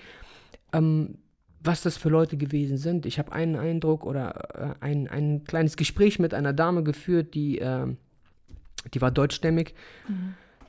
[0.72, 1.18] ähm,
[1.61, 3.07] was das für Leute gewesen sind.
[3.07, 7.59] Ich habe einen Eindruck oder äh, ein, ein kleines Gespräch mit einer Dame geführt, die,
[7.59, 7.97] ähm,
[8.94, 9.75] die war deutschstämmig,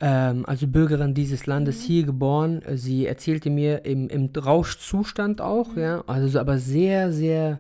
[0.02, 2.62] ähm, also Bürgerin dieses Landes, hier geboren.
[2.64, 7.60] Äh, Sie erzählte mir im, im Rauschzustand auch, ja, also so, aber sehr, sehr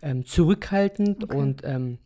[0.00, 1.98] ähm, zurückhaltend und ähm,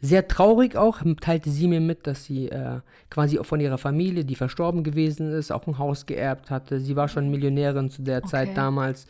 [0.00, 4.24] sehr traurig auch, teilte sie mir mit, dass sie äh, quasi auch von ihrer Familie,
[4.24, 6.80] die verstorben gewesen ist, auch ein Haus geerbt hatte.
[6.80, 8.28] Sie war schon Millionärin zu der Okay.
[8.28, 9.06] Zeit damals.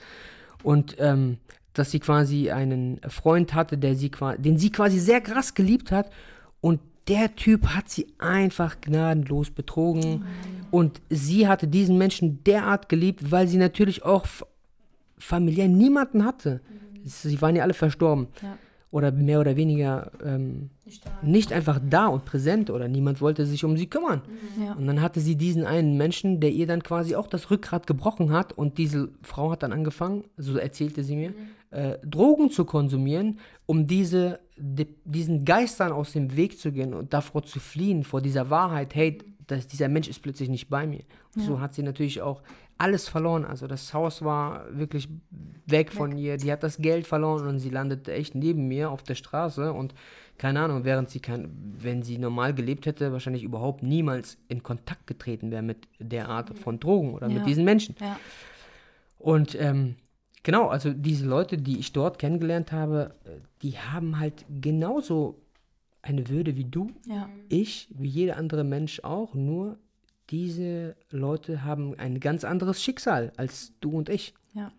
[0.62, 1.38] Und ähm,
[1.72, 6.10] dass sie quasi einen Freund hatte, der sie den sie quasi sehr krass geliebt hat.
[6.60, 10.24] Und der Typ hat sie einfach gnadenlos betrogen.
[10.70, 14.26] Und sie hatte diesen Menschen derart geliebt, weil sie natürlich auch
[15.18, 16.60] familiär niemanden hatte.
[17.04, 18.28] Sie waren ja alle verstorben.
[18.42, 18.56] Ja.
[18.92, 21.10] Oder mehr oder weniger ähm, Nicht da.
[21.22, 24.20] nicht einfach da und präsent oder niemand wollte sich um sie kümmern.
[24.62, 24.74] Ja.
[24.74, 28.30] Und dann hatte sie diesen einen Menschen, der ihr dann quasi auch das Rückgrat gebrochen
[28.30, 31.32] hat und diese Frau hat dann angefangen, so erzählte sie mir,
[31.70, 37.14] äh, Drogen zu konsumieren, um diese, di diesen Geistern aus dem Weg zu gehen und
[37.14, 41.00] davor zu fliehen, vor dieser Wahrheit, hey, dass dieser Mensch ist plötzlich nicht bei mir.
[41.34, 42.42] So hat sie natürlich auch
[42.78, 43.44] alles verloren.
[43.44, 45.08] Also das Haus war wirklich
[45.66, 46.36] weg von ihr.
[46.36, 49.94] Die hat das Geld verloren und sie landete echt neben mir auf der Straße und
[50.38, 55.06] keine Ahnung, während sie kein, wenn sie normal gelebt hätte, wahrscheinlich überhaupt niemals in Kontakt
[55.06, 57.34] getreten wäre mit der Art von Drogen oder Ja.
[57.34, 57.94] mit diesen Menschen.
[58.00, 58.18] Ja.
[59.18, 59.94] Und ähm,
[60.42, 65.38] genau, also diese Leute, die ich dort kennengelernt habe, äh, die haben halt genauso
[66.00, 67.28] eine Würde wie du, Ja.
[67.48, 69.78] ich, wie jeder andere Mensch auch, nur
[70.32, 74.34] diese Leute haben ein ganz anderes Schicksal als du und ich.
[74.54, 74.72] Ja.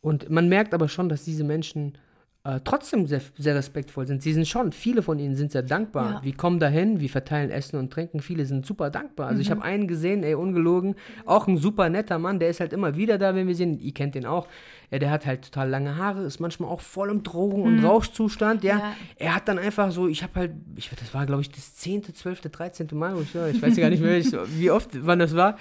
[0.00, 1.96] Und man merkt aber schon, dass diese Menschen
[2.44, 4.20] äh, trotzdem sehr, sehr respektvoll sind.
[4.20, 6.10] Sie sind schon, viele von ihnen sind sehr dankbar.
[6.10, 6.20] Ja.
[6.24, 8.18] Wir kommen dahin, wir verteilen Essen und Trinken.
[8.20, 9.28] Viele sind super dankbar.
[9.28, 9.52] Also ich Mhm.
[9.52, 13.16] habe einen gesehen, ey, ungelogen, auch ein super netter Mann, der ist halt immer wieder
[13.16, 13.78] da, wenn wir sehen.
[13.78, 14.48] Ihr kennt den auch.
[14.90, 18.64] Ja, der hat halt total lange Haare, ist manchmal auch voll im Drogen- und Rauschzustand.
[18.64, 18.74] Ja.
[18.74, 18.80] Mhm.
[18.80, 18.92] Ja.
[19.18, 22.02] er hat dann einfach so, ich habe halt, ich, das war glaube ich das 10.,
[22.12, 22.88] 12., 13.
[22.94, 25.56] Mal, ich, ich weiß gar nicht mehr, ich, wie oft, wann das war.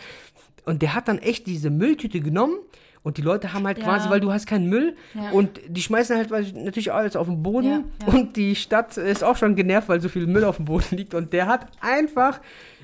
[0.65, 2.55] Und der hat dann echt diese Mülltüte genommen
[3.03, 3.83] und die Leute haben halt Ja.
[3.85, 5.31] quasi, weil du hast keinen Müll Ja.
[5.31, 9.37] und die schmeißen halt natürlich alles auf den Boden Ja, und die Stadt ist auch
[9.37, 12.41] schon genervt, weil so viel Müll auf dem Boden liegt und der hat einfach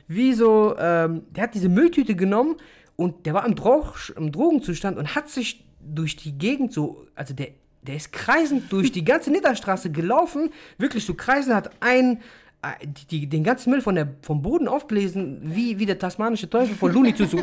[0.07, 2.55] wie so, ähm, der hat diese Mülltüte genommen
[2.95, 7.33] und der war im, Droch, im Drogenzustand und hat sich durch die Gegend so, also
[7.33, 7.49] der,
[7.83, 12.21] der ist kreisend durch die ganze Nidderstraße gelaufen, wirklich so kreisend, hat ein
[12.63, 16.49] äh, die, die, den ganzen Müll von der, vom Boden aufgelesen, wie, wie der tasmanische
[16.49, 17.31] Teufel von Looney Tunes.
[17.31, 17.37] So,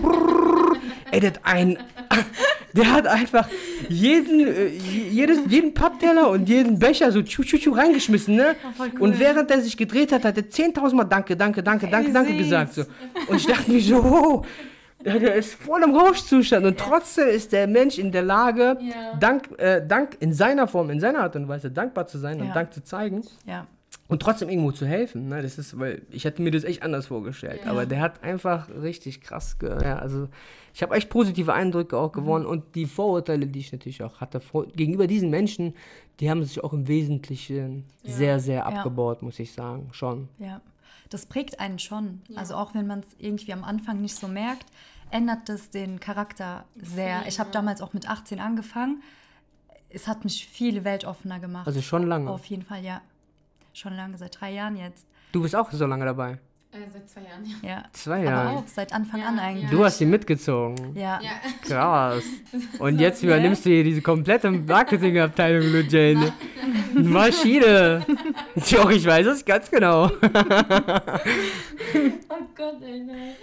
[1.12, 1.78] ey, der hat ein,
[2.74, 3.48] der hat einfach
[3.88, 8.56] jeden, äh, jedes, jeden Pappteller und jeden Becher so tschu, tschu, tschu reingeschmissen, ne?
[8.76, 9.02] voll cool.
[9.02, 12.36] Und während er sich gedreht hat, hat er 10.000 Mal Danke, Danke, Danke, Danke, Danke
[12.36, 12.74] gesagt.
[12.74, 12.82] So.
[13.28, 14.46] Und ich dachte mir so, wow,
[15.04, 19.16] der ist voll im Rauschzustand und trotzdem ist der Mensch in der Lage, Ja.
[19.20, 22.48] Dank, äh, Dank in seiner Form, in seiner Art und Weise dankbar zu sein und
[22.48, 22.54] Ja.
[22.54, 23.66] Dank zu zeigen Ja.
[24.08, 25.28] Und trotzdem irgendwo zu helfen.
[25.28, 25.42] Ne?
[25.42, 27.60] Das ist, weil ich hätte mir das echt anders vorgestellt.
[27.64, 27.70] Ja.
[27.70, 30.28] Aber der hat einfach richtig krass, ge ja, also
[30.74, 34.40] ich habe echt positive Eindrücke auch gewonnen und die Vorurteile, die ich natürlich auch hatte
[34.40, 35.74] vor gegenüber diesen Menschen,
[36.20, 38.12] die haben sich auch im Wesentlichen Ja.
[38.12, 40.28] sehr, sehr abgebaut, muss ich sagen, schon.
[40.38, 40.60] Ja,
[41.10, 42.20] das prägt einen schon.
[42.34, 44.66] Also auch wenn man es irgendwie am Anfang nicht so merkt,
[45.10, 47.22] ändert das den Charakter sehr.
[47.26, 49.02] Ich habe damals auch mit 18 angefangen.
[49.88, 51.66] Es hat mich viel weltoffener gemacht.
[51.66, 52.30] Also schon lange.
[52.30, 53.00] Auf jeden Fall, ja.
[53.74, 55.06] Schon lange, seit drei Jahren jetzt.
[55.32, 56.38] Du bist auch so lange dabei.
[56.70, 57.68] Äh, seit zwei Jahren, ja.
[57.68, 57.84] Ja.
[57.92, 58.50] Zwei Aber Jahre.
[58.58, 59.68] auch seit Anfang Ja, an eigentlich.
[59.70, 60.94] Du hast sie mitgezogen.
[60.96, 61.20] Ja.
[61.20, 61.30] Ja.
[61.62, 62.22] Krass.
[62.78, 63.28] Und So, jetzt ne?
[63.28, 66.32] übernimmst du hier diese komplette Marketingabteilung, Lou Jane.
[66.94, 68.06] Maschine.
[68.72, 70.04] Doch, ich weiß es ganz genau.
[70.06, 70.10] Oh
[72.56, 73.34] Gott, ey, nein.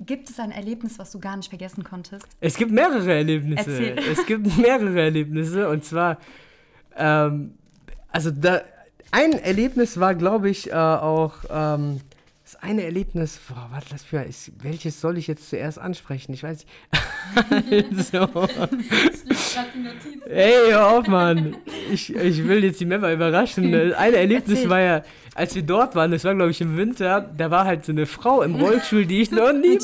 [0.00, 2.26] Gibt es ein Erlebnis, was du gar nicht vergessen konntest?
[2.40, 3.70] Es gibt mehrere Erlebnisse.
[3.70, 3.98] Erzähl.
[4.12, 6.18] Es gibt mehrere Erlebnisse und zwar,
[6.96, 7.54] ähm,
[8.18, 8.62] also da,
[9.12, 12.00] ein Erlebnis war, glaube ich, äh, auch, ähm,
[12.42, 16.32] das eine Erlebnis, boah, warte, lass mich mal, ist, welches soll ich jetzt zuerst ansprechen?
[16.32, 16.64] Ich weiß
[17.70, 17.92] nicht.
[17.96, 18.48] also,
[20.28, 21.58] ey, hör auf, Mann.
[21.92, 23.70] Ich, ich will jetzt die Member überraschen.
[23.70, 24.70] Das eine Erlebnis Erzähl.
[24.70, 25.04] war ja,
[25.36, 28.06] als wir dort waren, das war, glaube ich, im Winter, da war halt so eine
[28.06, 29.78] Frau im Rollstuhl, die ich noch nie mir?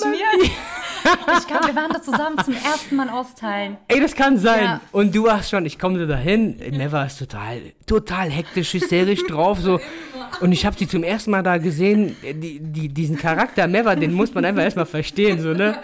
[1.38, 3.76] Ich glaube, wir waren da zusammen zum ersten Mal austeilen.
[3.88, 4.64] Ey, das kann sein.
[4.64, 4.80] Ja.
[4.92, 9.58] Und du warst schon, ich komme so dahin, Never ist total, total hektisch, hysterisch drauf,
[9.60, 9.80] so.
[10.40, 14.12] Und ich habe sie zum ersten Mal da gesehen, die, die, diesen Charakter Never, den
[14.12, 15.76] muss man einfach erstmal verstehen, so, ne?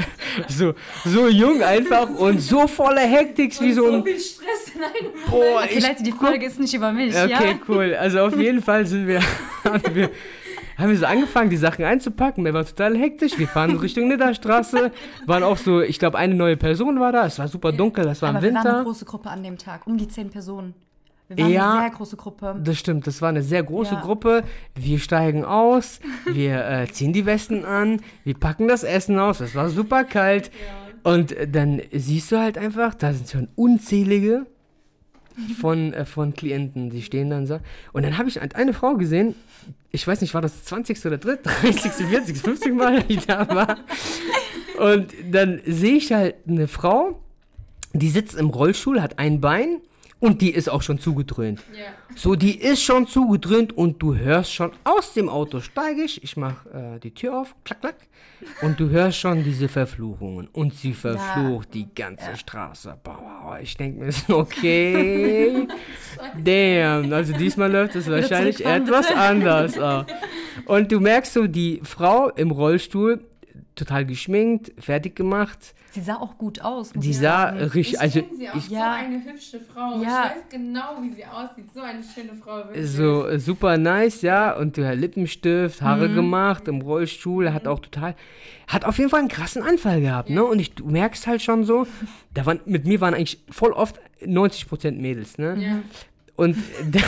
[0.48, 4.83] So, so jung einfach und so voller Hektik, wie so so ein, viel Stress in
[4.83, 7.59] einem boah, Okay, ich, Leute, die Folge ist nicht über mich, okay, ja?
[7.68, 7.94] cool.
[7.98, 9.20] Also auf jeden Fall sind wir,
[9.64, 10.11] haben wir,
[10.80, 12.44] haben wir so angefangen, die Sachen einzupacken.
[12.44, 13.38] Der war total hektisch.
[13.38, 14.90] Wir fahren Richtung Nidderstraße.
[15.26, 17.26] Waren auch so, ich glaube, eine neue Person war da.
[17.26, 18.84] Es war super dunkel, das war Aber im wir waren eine Winter.
[18.84, 20.74] große Gruppe an dem Tag, um die zehn Personen.
[21.28, 21.72] Wir waren Ja.
[21.72, 22.60] eine sehr große Gruppe.
[22.64, 24.00] Das stimmt, das war eine sehr große Ja.
[24.00, 24.42] Gruppe.
[24.74, 29.54] Wir steigen aus, wir äh, ziehen die Westen an, wir packen das Essen aus, es
[29.54, 30.50] war super kalt.
[31.04, 34.46] Und äh, dann siehst du halt einfach, da sind schon unzählige
[35.60, 37.60] von, äh, von Klienten, die stehen dann so.
[37.92, 39.34] Und dann habe ich halt eine Frau gesehen,
[39.90, 41.04] ich weiß nicht, war das 20.
[41.06, 42.74] oder 30., 40., 50.
[42.74, 43.78] Mal, die da war.
[44.78, 47.20] Und dann sehe ich halt eine Frau,
[47.92, 49.80] die sitzt im Rollstuhl, hat ein Bein
[50.20, 51.62] und die ist auch schon zugedröhnt.
[51.72, 51.87] Ja.
[52.14, 56.37] So, die ist schon zugedröhnt und du hörst schon aus dem Auto steige ich, ich
[56.37, 57.96] mach äh, die Tür auf, klack, klack,
[58.62, 62.98] und du hörst schon diese Verfluchungen und sie verflucht die ganze Straße.
[63.02, 65.66] Boah, ich denke mir so, okay,
[66.44, 69.78] damn, also diesmal läuft es wahrscheinlich etwas anders.
[69.78, 70.06] ah.
[70.66, 73.24] Und du merkst so, die Frau im Rollstuhl,
[73.74, 76.94] total geschminkt, fertig gemacht, Sie sah auch gut aus.
[76.94, 77.59] muss die ich sah sagen.
[77.64, 78.92] richtig, Ich also sie auch, ich, so Ja.
[78.92, 80.00] eine hübsche Frau.
[80.00, 80.26] Ja.
[80.26, 81.64] Ich weiß genau, wie sie aussieht.
[81.74, 82.59] So eine schöne Frau.
[82.59, 82.88] Wirklich.
[82.92, 84.56] So super nice, ja.
[84.56, 86.14] Und der Lippenstift, Haare Mhm.
[86.14, 88.14] gemacht, im Rollstuhl, hat auch total,
[88.68, 90.44] hat auf jeden Fall einen krassen Anfall gehabt, ne?
[90.44, 91.88] Und ich, du merkst halt schon so,
[92.35, 95.56] da waren, mit mir waren eigentlich voll oft 90% Mädels, ne?
[95.61, 95.78] Ja.
[96.40, 96.57] Und,
[96.90, 97.00] da,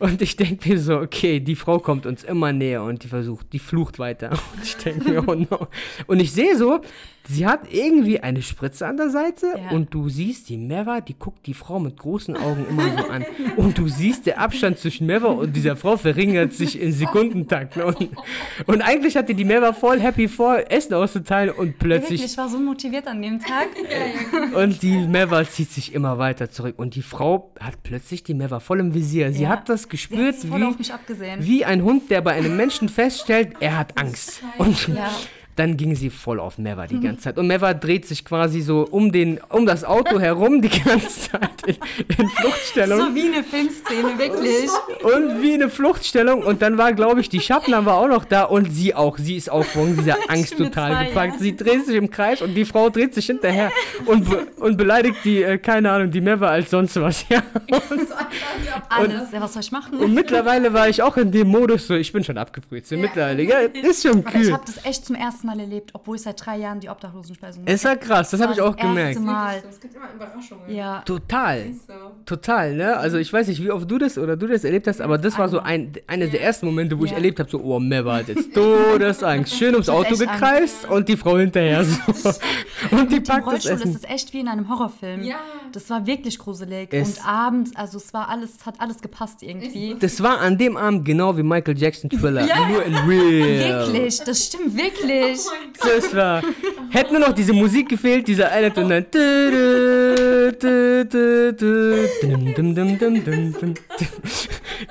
[0.00, 3.52] und ich denke mir so, okay, die Frau kommt uns immer näher und die versucht,
[3.52, 4.30] die flucht weiter.
[4.30, 5.68] Und ich denke mir, oh no.
[6.08, 6.80] Und ich sehe so,
[7.28, 9.70] sie hat irgendwie eine Spritze an der Seite Ja.
[9.76, 13.24] und du siehst, die Meva, die guckt die Frau mit großen Augen immer so an.
[13.56, 17.76] Und du siehst, der Abstand zwischen Meva und dieser Frau verringert sich in Sekundentakt.
[17.76, 18.10] Und,
[18.66, 22.48] und eigentlich hatte die Meva voll happy vor, Essen auszuteilen und plötzlich Wirklich, ich war
[22.48, 23.68] so motiviert an dem Tag.
[24.54, 26.74] Und die Meva zieht sich immer weiter zurück.
[26.78, 29.32] Und die Frau hat plötzlich die Meva voll im Visier.
[29.32, 29.50] Sie Ja.
[29.50, 31.44] hat das gespürt, wie, mich abgesehen.
[31.44, 34.42] wie ein Hund, der bei einem Menschen feststellt, er hat Angst.
[34.58, 35.10] Und Ja.
[35.56, 37.38] Dann ging sie voll auf Meva die ganze Zeit.
[37.38, 41.50] Und Meva dreht sich quasi so um, den, um das Auto herum die ganze Zeit
[41.66, 41.76] in,
[42.18, 42.98] in Fluchtstellung.
[42.98, 44.70] So wie eine Filmszene, wirklich.
[45.02, 46.42] Und wie eine Fluchtstellung.
[46.42, 49.18] Und dann war, glaube ich, die Schattner war auch noch da und sie auch.
[49.18, 51.32] Sie ist auch von dieser Angst total zwei, gepackt.
[51.34, 51.38] ja.
[51.38, 53.70] Sie dreht sich im Kreis und die Frau dreht sich hinterher
[54.06, 57.26] und, be und beleidigt die, äh, keine Ahnung, die Meva als sonst was.
[57.28, 57.42] Ja.
[58.88, 59.32] Alles.
[59.32, 59.98] Ja, was soll ich machen?
[59.98, 62.86] Und mittlerweile war ich auch in dem Modus so, ich bin schon abgebrüht.
[62.86, 64.52] So mittlerweile, ja, ist schon Aber ich kühl.
[64.52, 67.84] habe das echt zum ersten Mal erlebt, obwohl ich seit drei Jahren die Obdachlosenspeisung Es
[67.84, 69.20] war krass, das habe ich auch erste gemerkt.
[69.20, 69.62] Mal.
[69.68, 70.70] Es gibt immer Überraschungen.
[70.74, 71.00] Ja.
[71.04, 71.66] Total.
[71.66, 71.92] Ist so.
[72.26, 72.96] Total, ne?
[72.96, 75.38] Also ich weiß nicht, wie oft du das oder du das erlebt hast, aber das
[75.38, 77.16] war so ein, einer der ersten Momente, wo ich Ja.
[77.16, 79.54] erlebt habe, so, oh, Meva hat jetzt Todesangst.
[79.54, 81.98] Schön ums Auto gekreist und die Frau hinterher so.
[82.90, 83.96] Und die Mit packt das Rollstuhl ist Essen.
[83.96, 85.22] es echt wie in einem Horrorfilm.
[85.22, 85.36] Ja.
[85.70, 86.92] Das war wirklich gruselig.
[86.92, 89.96] Es- und abends, also es war alles, hat alles gepasst irgendwie.
[89.98, 93.86] Das war an dem Abend genau wie Michael Jackson Thriller, nur in real.
[93.86, 95.31] Wirklich, das stimmt wirklich.
[95.80, 96.42] Das war.
[96.90, 99.06] Hätte nur noch diese Musik gefehlt, dieser eine und dann.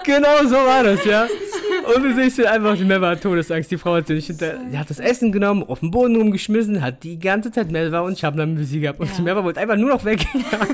[0.03, 1.27] Genau so war das, ja.
[1.95, 3.71] Und du siehst einfach, die Melva hat Todesangst.
[3.71, 4.55] Die Frau hat sich hinter.
[4.69, 8.17] Sie hat das Essen genommen, auf den Boden rumgeschmissen, hat die ganze Zeit Melva und
[8.19, 8.99] Schabnam für sie gehabt.
[8.99, 10.25] Und die Melva wollte einfach nur noch weg.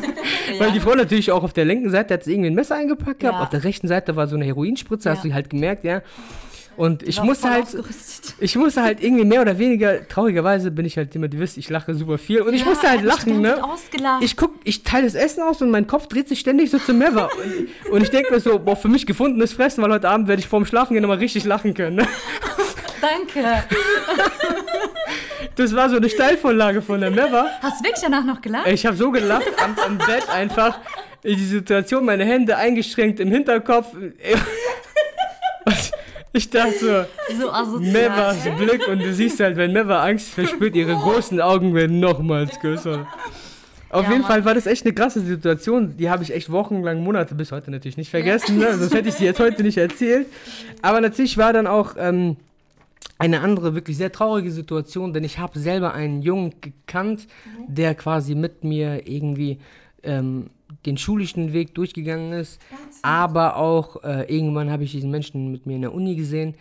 [0.59, 3.19] Weil die Frau natürlich auch auf der linken Seite hat sie irgendwie ein Messer eingepackt
[3.21, 3.37] gehabt.
[3.37, 3.43] Ja.
[3.43, 5.29] Auf der rechten Seite war so eine Heroinspritze, hast Ja.
[5.29, 6.01] du halt gemerkt, ja.
[6.77, 7.63] Und ich musste halt.
[7.63, 8.35] ausgerüstet.
[8.39, 11.69] Ich musste halt irgendwie mehr oder weniger, traurigerweise bin ich halt jemand, ihr wisst, ich
[11.69, 13.63] lache super viel und ich Ja, musste halt er hat mich lachen, ne?
[13.63, 14.23] Ausgelacht.
[14.23, 16.93] Ich guck, ich teile das Essen aus und mein Kopf dreht sich ständig so zu
[16.93, 17.29] Meva.
[17.85, 20.39] Und, und ich denke mir so, boah, für mich gefundenes Fressen, weil heute Abend werde
[20.39, 21.95] ich vorm Schlafen gehen nochmal richtig lachen können.
[21.97, 22.07] Ne?
[23.01, 23.63] Danke.
[25.55, 27.47] Das war so eine Steilvorlage von der Meva.
[27.63, 28.67] Hast du wirklich danach noch gelacht?
[28.67, 30.77] Ich habe so gelacht am, am Bett einfach.
[31.23, 33.91] In die Situation, meine Hände eingeschränkt im Hinterkopf.
[35.65, 35.91] Und
[36.33, 37.07] ich dachte
[37.37, 37.79] so, So.
[37.79, 42.59] Mevas Blick und du siehst halt, wenn Meva Angst verspürt, ihre großen Augen werden nochmals
[42.59, 43.07] größer.
[43.89, 44.31] Auf Ja, jeden Mann.
[44.31, 45.95] Fall war das echt eine krasse Situation.
[45.97, 48.57] Die habe ich echt wochenlang, Monate bis heute natürlich nicht vergessen.
[48.57, 48.77] Ne?
[48.77, 50.27] Sonst hätte ich sie jetzt heute nicht erzählt.
[50.81, 52.35] Aber natürlich war dann auch ähm,
[53.17, 57.27] eine andere, wirklich sehr traurige Situation, denn ich habe selber einen Jungen gekannt,
[57.67, 59.59] der quasi mit mir irgendwie
[60.03, 60.49] ähm,
[60.85, 62.61] den schulischen Weg durchgegangen ist.
[63.01, 66.55] Aber auch äh, irgendwann habe ich diesen Menschen mit mir in der Uni gesehen.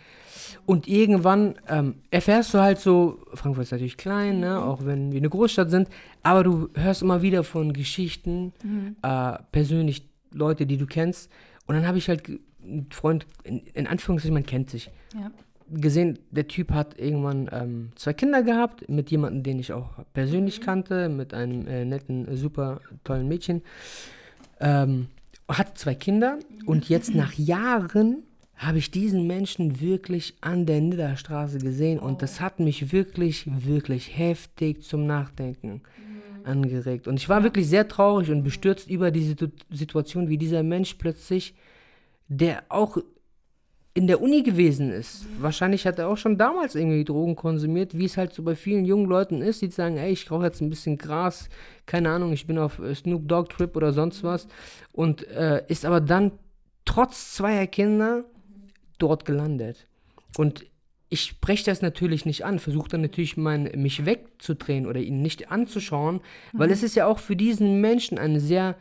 [0.65, 5.19] Und irgendwann ähm, erfährst du halt so, Frankfurt ist natürlich klein, ne, auch wenn wir
[5.19, 5.89] eine Großstadt sind,
[6.23, 8.53] aber du hörst immer wieder von Geschichten,
[9.01, 11.29] äh, persönlich Leute, die du kennst.
[11.65, 12.23] Und dann habe ich halt
[12.63, 15.31] einen Freund, in, in Anführungszeichen, man kennt sich, Ja.
[15.71, 20.61] Gesehen, der Typ hat irgendwann ähm, zwei Kinder gehabt, mit jemandem, den ich auch persönlich
[20.61, 23.61] kannte, mit einem äh, netten, super tollen Mädchen.
[24.59, 25.07] Ähm,
[25.47, 28.23] hat zwei Kinder und jetzt nach Jahren
[28.55, 34.17] habe ich diesen Menschen wirklich an der Nidderstraße gesehen und das hat mich wirklich, wirklich
[34.17, 35.81] heftig zum Nachdenken
[36.43, 37.07] angeregt.
[37.07, 40.95] Und ich war wirklich sehr traurig und bestürzt über diese Situ- Situation, wie dieser Mensch
[40.95, 41.53] plötzlich,
[42.29, 42.97] der auch
[43.97, 45.25] in der Uni gewesen ist.
[45.39, 48.85] Wahrscheinlich hat er auch schon damals irgendwie Drogen konsumiert, wie es halt so bei vielen
[48.85, 51.49] jungen Leuten ist, die sagen, ey, ich rauche jetzt ein bisschen Gras,
[51.87, 54.47] keine Ahnung, ich bin auf äh, Snoop Dogg Trip oder sonst was
[54.91, 56.33] und äh, ist aber dann
[56.85, 58.23] trotz zweier Kinder
[58.99, 59.87] dort gelandet.
[60.37, 60.67] Und
[61.09, 65.49] ich spreche das natürlich nicht an, versuche dann natürlich mein, mich wegzudrehen oder ihn nicht
[65.51, 66.21] anzuschauen,
[66.53, 68.75] weil es ist ja auch für diesen Menschen eine sehr,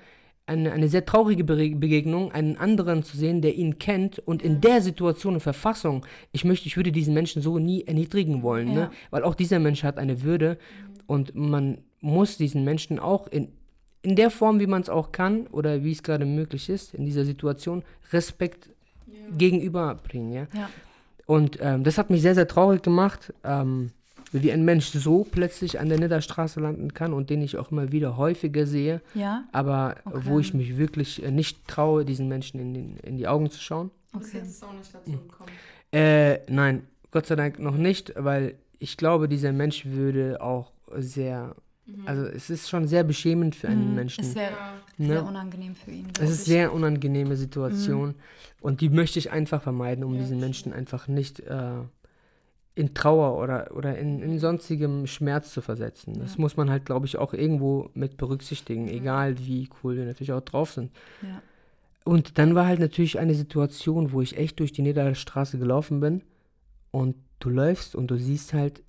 [0.46, 4.80] eine, eine sehr traurige Begegnung, einen anderen zu sehen, der ihn kennt und in der
[4.80, 8.80] Situation und Verfassung, ich möchte, ich würde diesen Menschen so nie erniedrigen wollen, ne?
[8.80, 8.90] Ja.
[9.10, 10.56] weil auch dieser Mensch hat eine Würde
[11.06, 13.48] und man muss diesen Menschen auch in,
[14.02, 17.04] in der Form, wie man es auch kann oder wie es gerade möglich ist, in
[17.04, 17.82] dieser Situation
[18.12, 18.70] Respekt
[19.36, 20.46] gegenüberbringen, ja.
[20.54, 20.70] Ja.
[21.26, 23.90] Und ähm, das hat mich sehr, sehr traurig gemacht, ähm,
[24.32, 27.92] wie ein Mensch so plötzlich an der Nidderstraße landen kann und den ich auch immer
[27.92, 29.44] wieder häufiger sehe, Ja?
[29.52, 33.50] aber wo ich mich wirklich äh, nicht traue, diesen Menschen in, den, in die Augen
[33.50, 33.90] zu schauen.
[34.12, 34.38] Bis Okay.
[34.38, 35.50] jetzt ist es auch nicht dazu gekommen.
[35.92, 41.54] Äh, nein, Gott sei Dank noch nicht, weil ich glaube, dieser Mensch würde auch sehr,
[42.04, 44.22] also es ist schon sehr beschämend für einen Menschen.
[44.24, 44.72] Es wäre Ja.
[44.98, 45.06] ne?
[45.08, 46.08] sehr unangenehm für ihn.
[46.20, 46.44] Es ist ich.
[46.46, 48.14] sehr unangenehme Situation
[48.60, 51.70] und die möchte ich einfach vermeiden, um diesen Menschen einfach nicht äh,
[52.76, 56.14] in Trauer oder, oder in, in sonstigem Schmerz zu versetzen.
[56.20, 56.42] Das Ja.
[56.42, 60.42] muss man halt, glaube ich, auch irgendwo mit berücksichtigen, egal wie cool wir natürlich auch
[60.42, 60.92] drauf sind.
[61.22, 61.42] Ja.
[62.04, 66.22] Und dann war halt natürlich eine Situation, wo ich echt durch die Niederstraße gelaufen bin
[66.92, 68.84] und du läufst und du siehst halt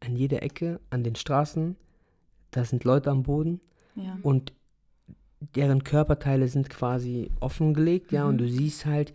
[0.00, 1.76] an jeder Ecke, an den Straßen,
[2.50, 3.60] da sind Leute am Boden
[3.96, 4.18] Ja.
[4.22, 4.52] und
[5.56, 8.38] deren Körperteile sind quasi offengelegt, ja, und Mhm.
[8.38, 9.14] du siehst halt,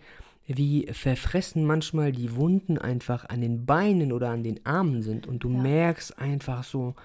[0.51, 5.43] wie verfressen manchmal die Wunden einfach an den Beinen oder an den Armen sind und
[5.43, 5.61] du Ja.
[5.61, 6.95] merkst einfach so,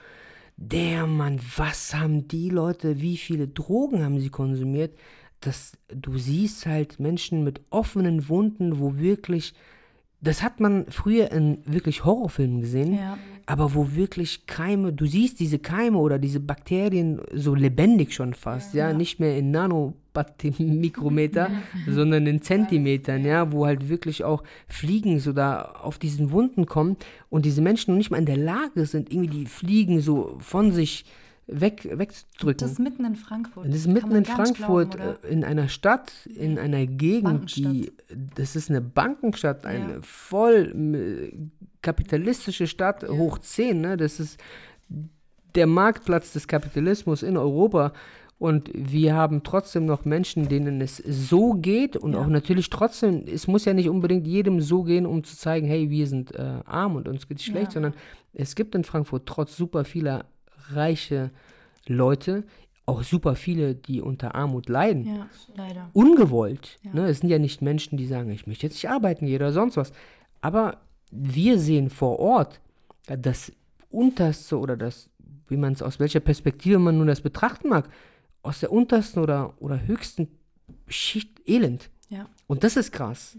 [0.56, 4.96] der Mann, was haben die Leute, wie viele Drogen haben sie konsumiert,
[5.40, 9.52] dass du siehst halt Menschen mit offenen Wunden, wo wirklich,
[10.22, 13.18] das hat man früher in wirklich Horrorfilmen gesehen, Ja.
[13.46, 18.74] Aber wo wirklich Keime, du siehst diese Keime oder diese Bakterien so lebendig schon fast,
[18.74, 21.50] ja, nicht mehr in Nanomikrometer,
[21.88, 26.96] sondern in Zentimetern, ja, wo halt wirklich auch Fliegen so da auf diesen Wunden kommen
[27.28, 30.72] und diese Menschen noch nicht mal in der Lage sind, irgendwie die Fliegen so von
[30.72, 31.04] sich
[31.46, 32.58] weg, wegzudrücken.
[32.58, 33.68] Das ist mitten in Frankfurt.
[33.68, 37.92] Das ist mitten in Frankfurt, glauben, äh, in einer Stadt, in einer Gegend, die,
[38.34, 39.98] das ist eine Bankenstadt, eine Ja.
[40.02, 41.36] voll äh,
[41.82, 43.96] kapitalistische Stadt, hoch 10, ne?
[43.96, 44.40] das ist
[45.54, 47.92] der Marktplatz des Kapitalismus in Europa.
[48.38, 52.18] Und wir haben trotzdem noch Menschen, denen es so geht und Ja.
[52.20, 55.88] auch natürlich trotzdem, es muss ja nicht unbedingt jedem so gehen, um zu zeigen, hey,
[55.88, 57.74] wir sind äh, arm und uns geht schlecht, Ja.
[57.74, 57.94] sondern
[58.32, 60.24] es gibt in Frankfurt trotz super vieler
[60.70, 61.30] reiche
[61.86, 62.44] Leute
[62.86, 65.06] auch super viele, die unter Armut leiden.
[65.06, 65.90] Ja, leider.
[65.94, 66.78] Ungewollt.
[66.82, 66.92] Ja.
[66.92, 67.06] Ne?
[67.08, 69.76] Es sind ja nicht Menschen, die sagen, ich möchte jetzt nicht arbeiten gehen oder sonst
[69.76, 69.92] was.
[70.42, 70.78] Aber
[71.10, 72.60] wir sehen vor Ort
[73.06, 73.52] äh, das
[73.90, 75.08] unterste oder das,
[75.48, 77.88] wie man es aus welcher Perspektive man nun das betrachten mag,
[78.42, 80.28] aus der untersten oder, oder höchsten
[80.86, 81.88] Schicht Elend.
[82.10, 82.28] Ja.
[82.46, 83.36] Und das ist krass,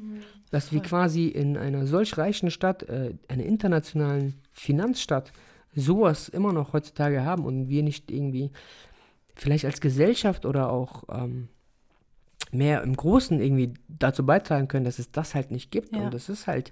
[0.49, 0.89] dass wir Voll.
[0.89, 5.31] quasi in einer solch reichen Stadt, äh, einer internationalen Finanzstadt,
[5.75, 8.51] sowas immer noch heutzutage haben und wir nicht irgendwie
[9.35, 11.49] vielleicht als Gesellschaft oder auch ähm,
[12.51, 15.95] mehr im Großen irgendwie dazu beitragen können, dass es das halt nicht gibt.
[15.95, 16.03] Ja.
[16.05, 16.71] Und das ist halt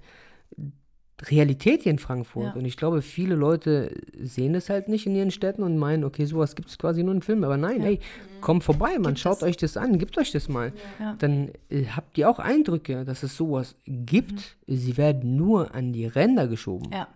[1.22, 2.46] Realität hier in Frankfurt.
[2.46, 2.52] Ja.
[2.54, 6.24] Und ich glaube, viele Leute sehen das halt nicht in ihren Städten und meinen, okay,
[6.24, 7.44] sowas gibt es quasi nur in Filmen.
[7.44, 7.84] Aber nein, Ja.
[7.84, 8.00] hey,
[8.40, 9.42] kommt vorbei, man Gibt schaut es.
[9.44, 10.72] euch das an, gebt euch das mal.
[10.98, 11.14] Ja.
[11.18, 14.56] Dann äh, habt ihr auch Eindrücke, dass es sowas gibt.
[14.66, 16.88] Sie werden nur an die Ränder geschoben.
[16.88, 16.94] Mhm.
[16.94, 17.08] Ja.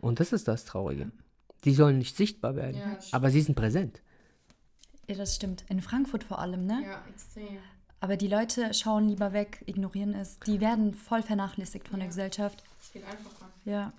[0.00, 1.10] Und das ist das Traurige.
[1.64, 4.02] Sie sollen nicht sichtbar werden, Ja, aber sie sind präsent.
[5.08, 5.64] ja, das stimmt.
[5.68, 6.82] In Frankfurt vor allem, ne?
[6.84, 7.58] Ja, extrem.
[8.00, 10.40] Aber die Leute schauen lieber weg, ignorieren es.
[10.40, 12.10] Die werden voll vernachlässigt von der Ja.
[12.10, 12.64] Gesellschaft.
[12.80, 13.48] Es geht einfacher.
[13.64, 13.92] Ja,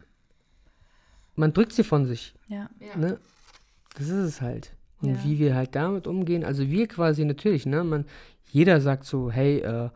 [1.35, 2.33] Man drückt sie von sich.
[2.47, 2.69] ja.
[2.79, 2.95] Ja.
[2.97, 3.19] Ne?
[3.95, 4.71] Das ist es halt.
[5.01, 5.23] Und Ja.
[5.23, 8.05] wie wir halt damit umgehen, also wir quasi natürlich, ne, man,
[8.51, 9.89] jeder sagt so, hey, äh,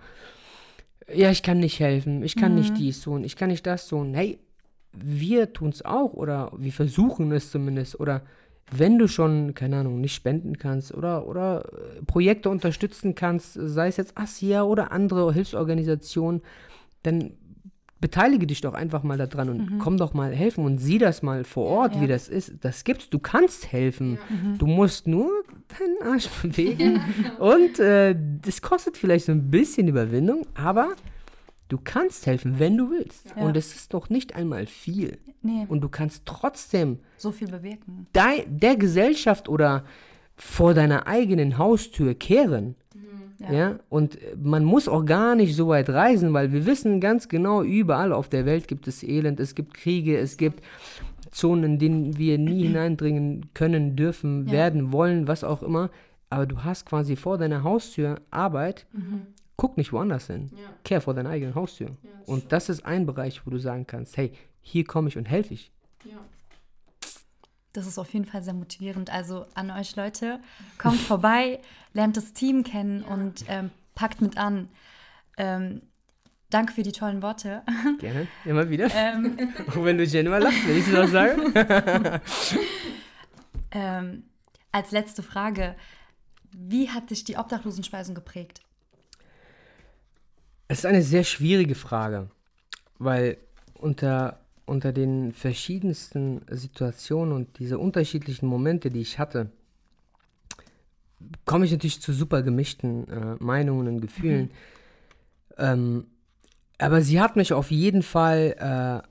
[1.13, 2.59] ja, ich kann nicht helfen, ich kann Mhm.
[2.59, 4.13] nicht dies tun, ich kann nicht das tun.
[4.13, 4.39] Hey,
[5.03, 7.99] wir tun es auch oder wir versuchen es zumindest.
[7.99, 8.21] Oder
[8.71, 13.87] wenn du schon, keine Ahnung, nicht spenden kannst oder, oder äh, Projekte unterstützen kannst, sei
[13.87, 16.41] es jetzt ASIA oder andere Hilfsorganisationen,
[17.03, 17.31] dann
[17.99, 21.43] beteilige dich doch einfach mal daran und komm doch mal helfen und sieh das mal
[21.43, 22.01] vor Ort, Ja.
[22.01, 22.53] wie das ist.
[22.61, 24.19] Das gibt's, du kannst helfen.
[24.29, 24.57] Ja.
[24.59, 25.31] Du musst nur
[25.79, 27.01] deinen Arsch bewegen
[27.39, 30.89] und äh, das kostet vielleicht so ein bisschen Überwindung, aber
[31.69, 33.33] du kannst helfen, wenn du willst.
[33.35, 33.43] Ja.
[33.43, 35.17] Und es ist doch nicht einmal viel.
[35.41, 38.07] Nee, Und du kannst trotzdem so viel bewirken.
[38.13, 39.83] dei- der Gesellschaft oder
[40.35, 42.75] vor deiner eigenen Haustür kehren.
[43.39, 43.51] Ja.
[43.53, 43.79] Ja.
[43.89, 48.11] und man muss auch gar nicht so weit reisen, weil wir wissen ganz genau, überall
[48.11, 50.63] auf der Welt gibt es Elend, es gibt Kriege, es gibt
[51.29, 54.53] Zonen, in denen wir nie hineindringen können, dürfen, Ja.
[54.53, 55.91] werden, wollen, was auch immer.
[56.31, 58.87] Aber du hast quasi vor deiner Haustür Arbeit,
[59.57, 60.51] guck nicht woanders hin.
[60.55, 60.69] Ja.
[60.83, 61.89] Kehr vor deiner eigenen Haustür.
[62.03, 64.31] Ja, das Und das ist ein Bereich, wo du sagen kannst, hey,
[64.61, 65.71] hier komme ich und helfe ich.
[66.05, 66.17] Ja.
[67.73, 69.11] Das ist auf jeden Fall sehr motivierend.
[69.11, 70.39] Also an euch Leute,
[70.77, 71.59] kommt vorbei,
[71.93, 74.69] lernt das Team kennen und ähm, packt mit an.
[75.37, 75.81] Ähm,
[76.49, 77.63] danke für die tollen Worte.
[77.99, 78.89] Gerne, immer wieder.
[78.95, 79.37] ähm,
[79.69, 82.21] Auch wenn du Jen immer lachst, wenn ich das sage.
[83.71, 84.23] ähm,
[84.71, 85.75] als letzte Frage,
[86.51, 88.61] wie hat dich die Obdachlosenspeisung geprägt?
[90.67, 92.29] Es ist eine sehr schwierige Frage,
[92.99, 93.37] weil
[93.73, 99.49] unter, unter den verschiedensten Situationen und diese unterschiedlichen Momente, die ich hatte,
[101.45, 104.51] komme ich natürlich zu super gemischten äh, Meinungen und Gefühlen.
[105.57, 106.07] Ähm,
[106.77, 109.03] aber sie hat mich auf jeden Fall,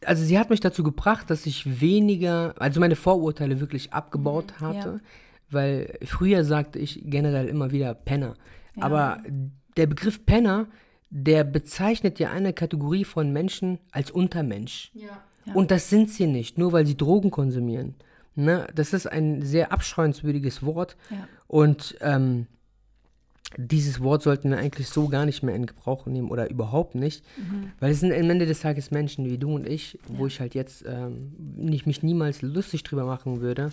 [0.00, 4.52] äh, also sie hat mich dazu gebracht, dass ich weniger, also meine Vorurteile wirklich abgebaut
[4.60, 5.00] Mhm, hatte, ja.
[5.50, 8.34] weil früher sagte ich generell immer wieder Penner.
[8.80, 9.20] Aber
[9.76, 10.66] der Begriff Penner,
[11.10, 14.90] der bezeichnet ja eine Kategorie von Menschen als Untermensch.
[14.94, 15.22] Ja.
[15.44, 15.54] Ja.
[15.54, 17.94] Und das sind sie nicht, nur weil sie Drogen konsumieren.
[18.36, 18.66] Ne?
[18.74, 20.96] Das ist ein sehr abscheuenswürdiges Wort.
[21.10, 21.26] Ja.
[21.48, 22.46] Und ähm,
[23.58, 27.22] dieses Wort sollten wir eigentlich so gar nicht mehr in Gebrauch nehmen oder überhaupt nicht.
[27.80, 30.26] Weil es sind am Ende des Tages Menschen wie du und ich, wo Ja.
[30.28, 33.68] ich halt jetzt ähm, nicht, mich niemals lustig drüber machen würde,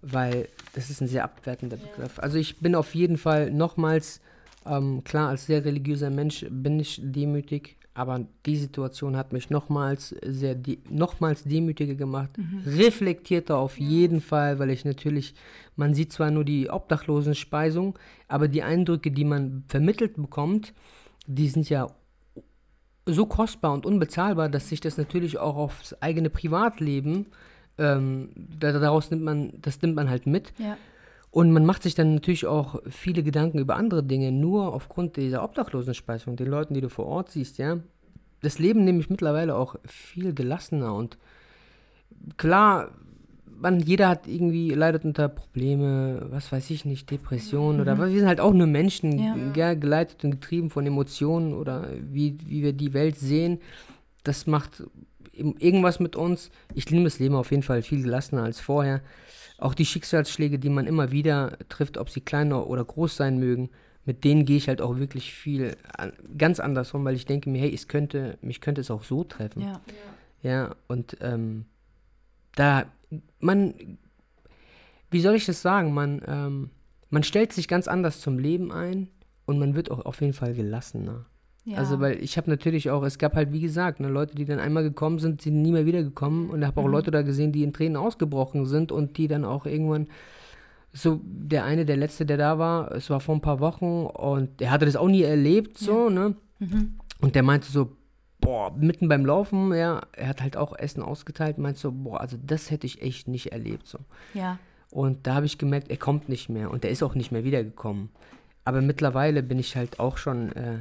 [0.00, 2.18] weil das ist ein sehr abwertender Begriff.
[2.18, 4.20] Also ich bin auf jeden Fall nochmals,
[4.66, 10.14] ähm, klar, als sehr religiöser Mensch bin ich demütig, aber die Situation hat mich nochmals
[10.24, 12.30] sehr de nochmals demütiger gemacht,
[12.64, 15.34] reflektierter auf jeden Fall, weil ich natürlich,
[15.76, 17.98] man sieht zwar nur die Obdachlosenspeisung,
[18.28, 20.72] aber die Eindrücke, die man vermittelt bekommt,
[21.26, 21.88] die sind ja
[23.06, 27.26] so kostbar und unbezahlbar, dass sich das natürlich auch aufs eigene Privatleben,
[27.78, 30.52] ähm, da- daraus nimmt man, das nimmt man halt mit.
[30.58, 30.76] Ja.
[31.32, 35.42] Und man macht sich dann natürlich auch viele Gedanken über andere Dinge, nur aufgrund dieser
[35.42, 37.78] Obdachlosenspeisung, den Leuten, die du vor Ort siehst, ja.
[38.42, 41.16] Das Leben nämlich mittlerweile auch viel gelassener und
[42.36, 42.90] klar,
[43.46, 48.26] man, jeder hat irgendwie, leidet unter Probleme, was weiß ich nicht, Depressionen oder wir sind
[48.26, 49.36] halt auch nur Menschen, Ja.
[49.56, 53.58] ja, geleitet und getrieben von Emotionen oder wie, wie wir die Welt sehen.
[54.24, 54.82] Das macht
[55.32, 56.50] irgendwas mit uns.
[56.74, 59.00] Ich nehme das Leben auf jeden Fall viel gelassener als vorher.
[59.62, 63.70] Auch die Schicksalsschläge, die man immer wieder trifft, ob sie klein oder groß sein mögen,
[64.04, 67.48] mit denen gehe ich halt auch wirklich viel an, ganz anders um, weil ich denke
[67.48, 69.60] mir, hey, es könnte, mich könnte es auch so treffen.
[69.62, 69.72] Ja.
[69.72, 70.50] Ja.
[70.50, 71.66] Ja, und ähm,
[72.56, 72.86] da,
[73.38, 73.74] man,
[75.12, 76.70] wie soll ich das sagen, man, ähm,
[77.10, 79.06] man stellt sich ganz anders zum Leben ein
[79.46, 81.26] und man wird auch auf jeden Fall gelassener.
[81.64, 81.78] Ja.
[81.78, 84.58] Also, weil ich habe natürlich auch, es gab halt, wie gesagt, ne, Leute, die dann
[84.58, 86.90] einmal gekommen sind, sind nie mehr wiedergekommen und ich habe auch Mhm.
[86.92, 90.08] Leute da gesehen, die in Tränen ausgebrochen sind und die dann auch irgendwann,
[90.92, 94.60] so der eine, der letzte, der da war, es war vor ein paar Wochen und
[94.60, 96.34] der hatte das auch nie erlebt, so, ne?
[96.58, 96.94] Mhm.
[97.20, 97.92] Und der meinte so,
[98.40, 102.36] boah, mitten beim Laufen, ja, er hat halt auch Essen ausgeteilt, meinte so, boah, also
[102.44, 104.00] das hätte ich echt nicht erlebt, so.
[104.34, 104.58] Ja.
[104.90, 107.44] Und da habe ich gemerkt, er kommt nicht mehr und er ist auch nicht mehr
[107.44, 108.10] wiedergekommen.
[108.64, 110.80] Aber mittlerweile bin ich halt auch schon äh,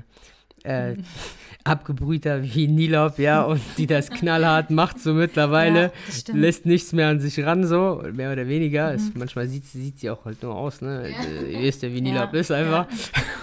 [0.63, 0.95] äh,
[1.63, 5.91] abgebrühter wie Nilop, ja, und die das knallhart macht so mittlerweile,
[6.27, 8.93] Ja, lässt nichts mehr an sich ran, so, mehr oder weniger.
[8.93, 11.07] Es, manchmal sieht, sieht sie auch halt nur aus, ne?
[11.07, 12.87] Äh, Ihr wisst ja, wie Nilop Ja, ist einfach.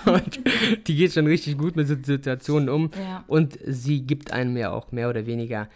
[0.07, 0.41] Und
[0.87, 2.91] die geht schon richtig gut mit Situationen um.
[2.99, 3.25] Ja.
[3.27, 5.69] Und sie gibt einem ja auch mehr oder weniger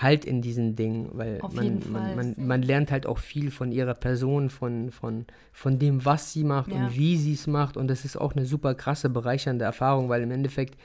[0.00, 3.94] Halt in diesen Dingen, weil man, man, man, man lernt halt auch viel von ihrer
[3.94, 6.76] Person, von, von, von dem, was sie macht Ja.
[6.86, 7.76] und wie sie es macht.
[7.76, 10.76] Und das ist auch eine super krasse, bereichernde Erfahrung, weil im Endeffekt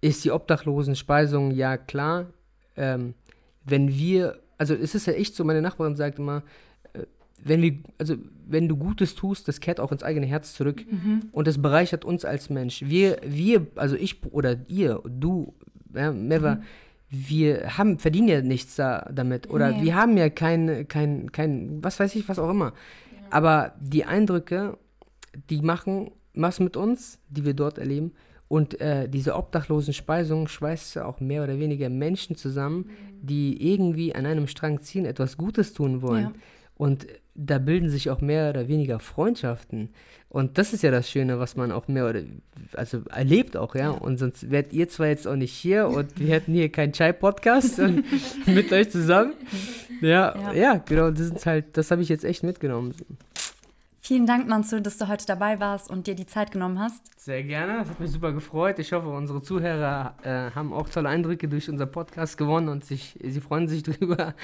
[0.00, 2.26] ist die Obdachlosenspeisung ja klar,
[2.76, 3.14] ähm,
[3.64, 6.42] wenn wir, also es ist ja echt so, meine Nachbarin sagt immer,
[6.94, 7.00] äh,
[7.44, 8.16] wenn wir, also
[8.46, 11.28] wenn du Gutes tust, das kehrt auch ins eigene Herz zurück Mhm.
[11.32, 12.82] und das bereichert uns als Mensch.
[12.86, 15.52] Wir, wir, also ich oder ihr, du,
[15.94, 16.62] ja, Meva, Mhm.
[17.10, 19.82] Wir haben, verdienen ja nichts da, damit oder Nee.
[19.82, 22.72] wir haben ja kein, kein, kein, was weiß ich, was auch immer.
[23.30, 24.78] Aber die Eindrücke,
[25.50, 28.12] die machen was mit uns, die wir dort erleben.
[28.46, 32.90] Und äh, diese obdachlosen Speisung schweißt ja auch mehr oder weniger Menschen zusammen,
[33.20, 36.24] die irgendwie an einem Strang ziehen, etwas Gutes tun wollen.
[36.24, 36.32] Ja.
[36.76, 37.06] Und
[37.46, 39.90] da bilden sich auch mehr oder weniger Freundschaften.
[40.28, 42.20] Und das ist ja das Schöne, was man auch mehr oder
[42.74, 43.90] also erlebt auch, ja.
[43.90, 47.80] Und sonst wärt ihr zwar jetzt auch nicht hier und wir hätten hier keinen Chai-Podcast
[48.46, 49.32] mit euch zusammen.
[50.00, 50.52] Ja, Ja.
[50.52, 51.10] ja, genau.
[51.10, 52.94] Das ist halt, das habe ich jetzt echt mitgenommen.
[54.02, 57.02] Vielen Dank, Mansu, dass du heute dabei warst und dir die Zeit genommen hast.
[57.20, 58.78] Sehr gerne, das hat mich super gefreut.
[58.78, 63.18] Ich hoffe, unsere Zuhörer äh, haben auch tolle Eindrücke durch unser Podcast gewonnen und sich,
[63.22, 64.34] sie freuen sich drüber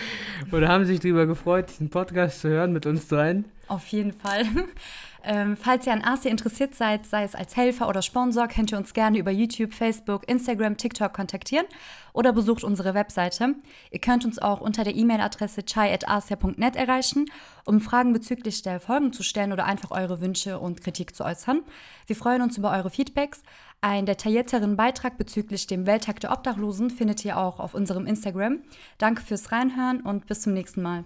[0.52, 3.46] oder haben sich drüber gefreut, diesen Podcast zu hören mit uns dreien.
[3.68, 4.44] Auf jeden Fall.
[5.28, 8.78] Ähm, falls ihr an ASI interessiert seid, sei es als Helfer oder Sponsor, könnt ihr
[8.78, 11.66] uns gerne über YouTube, Facebook, Instagram, TikTok kontaktieren
[12.12, 13.56] oder besucht unsere Webseite.
[13.90, 17.26] Ihr könnt uns auch unter der E-Mail-Adresse chai.asia.net erreichen,
[17.64, 21.62] um Fragen bezüglich der Folgen zu stellen oder einfach eure Wünsche und Kritik zu äußern.
[22.06, 23.42] Wir freuen uns über eure Feedbacks.
[23.80, 28.60] Einen detaillierteren Beitrag bezüglich dem Welttag der Obdachlosen findet ihr auch auf unserem Instagram.
[28.98, 31.02] Danke fürs Reinhören und bis zum nächsten Mal.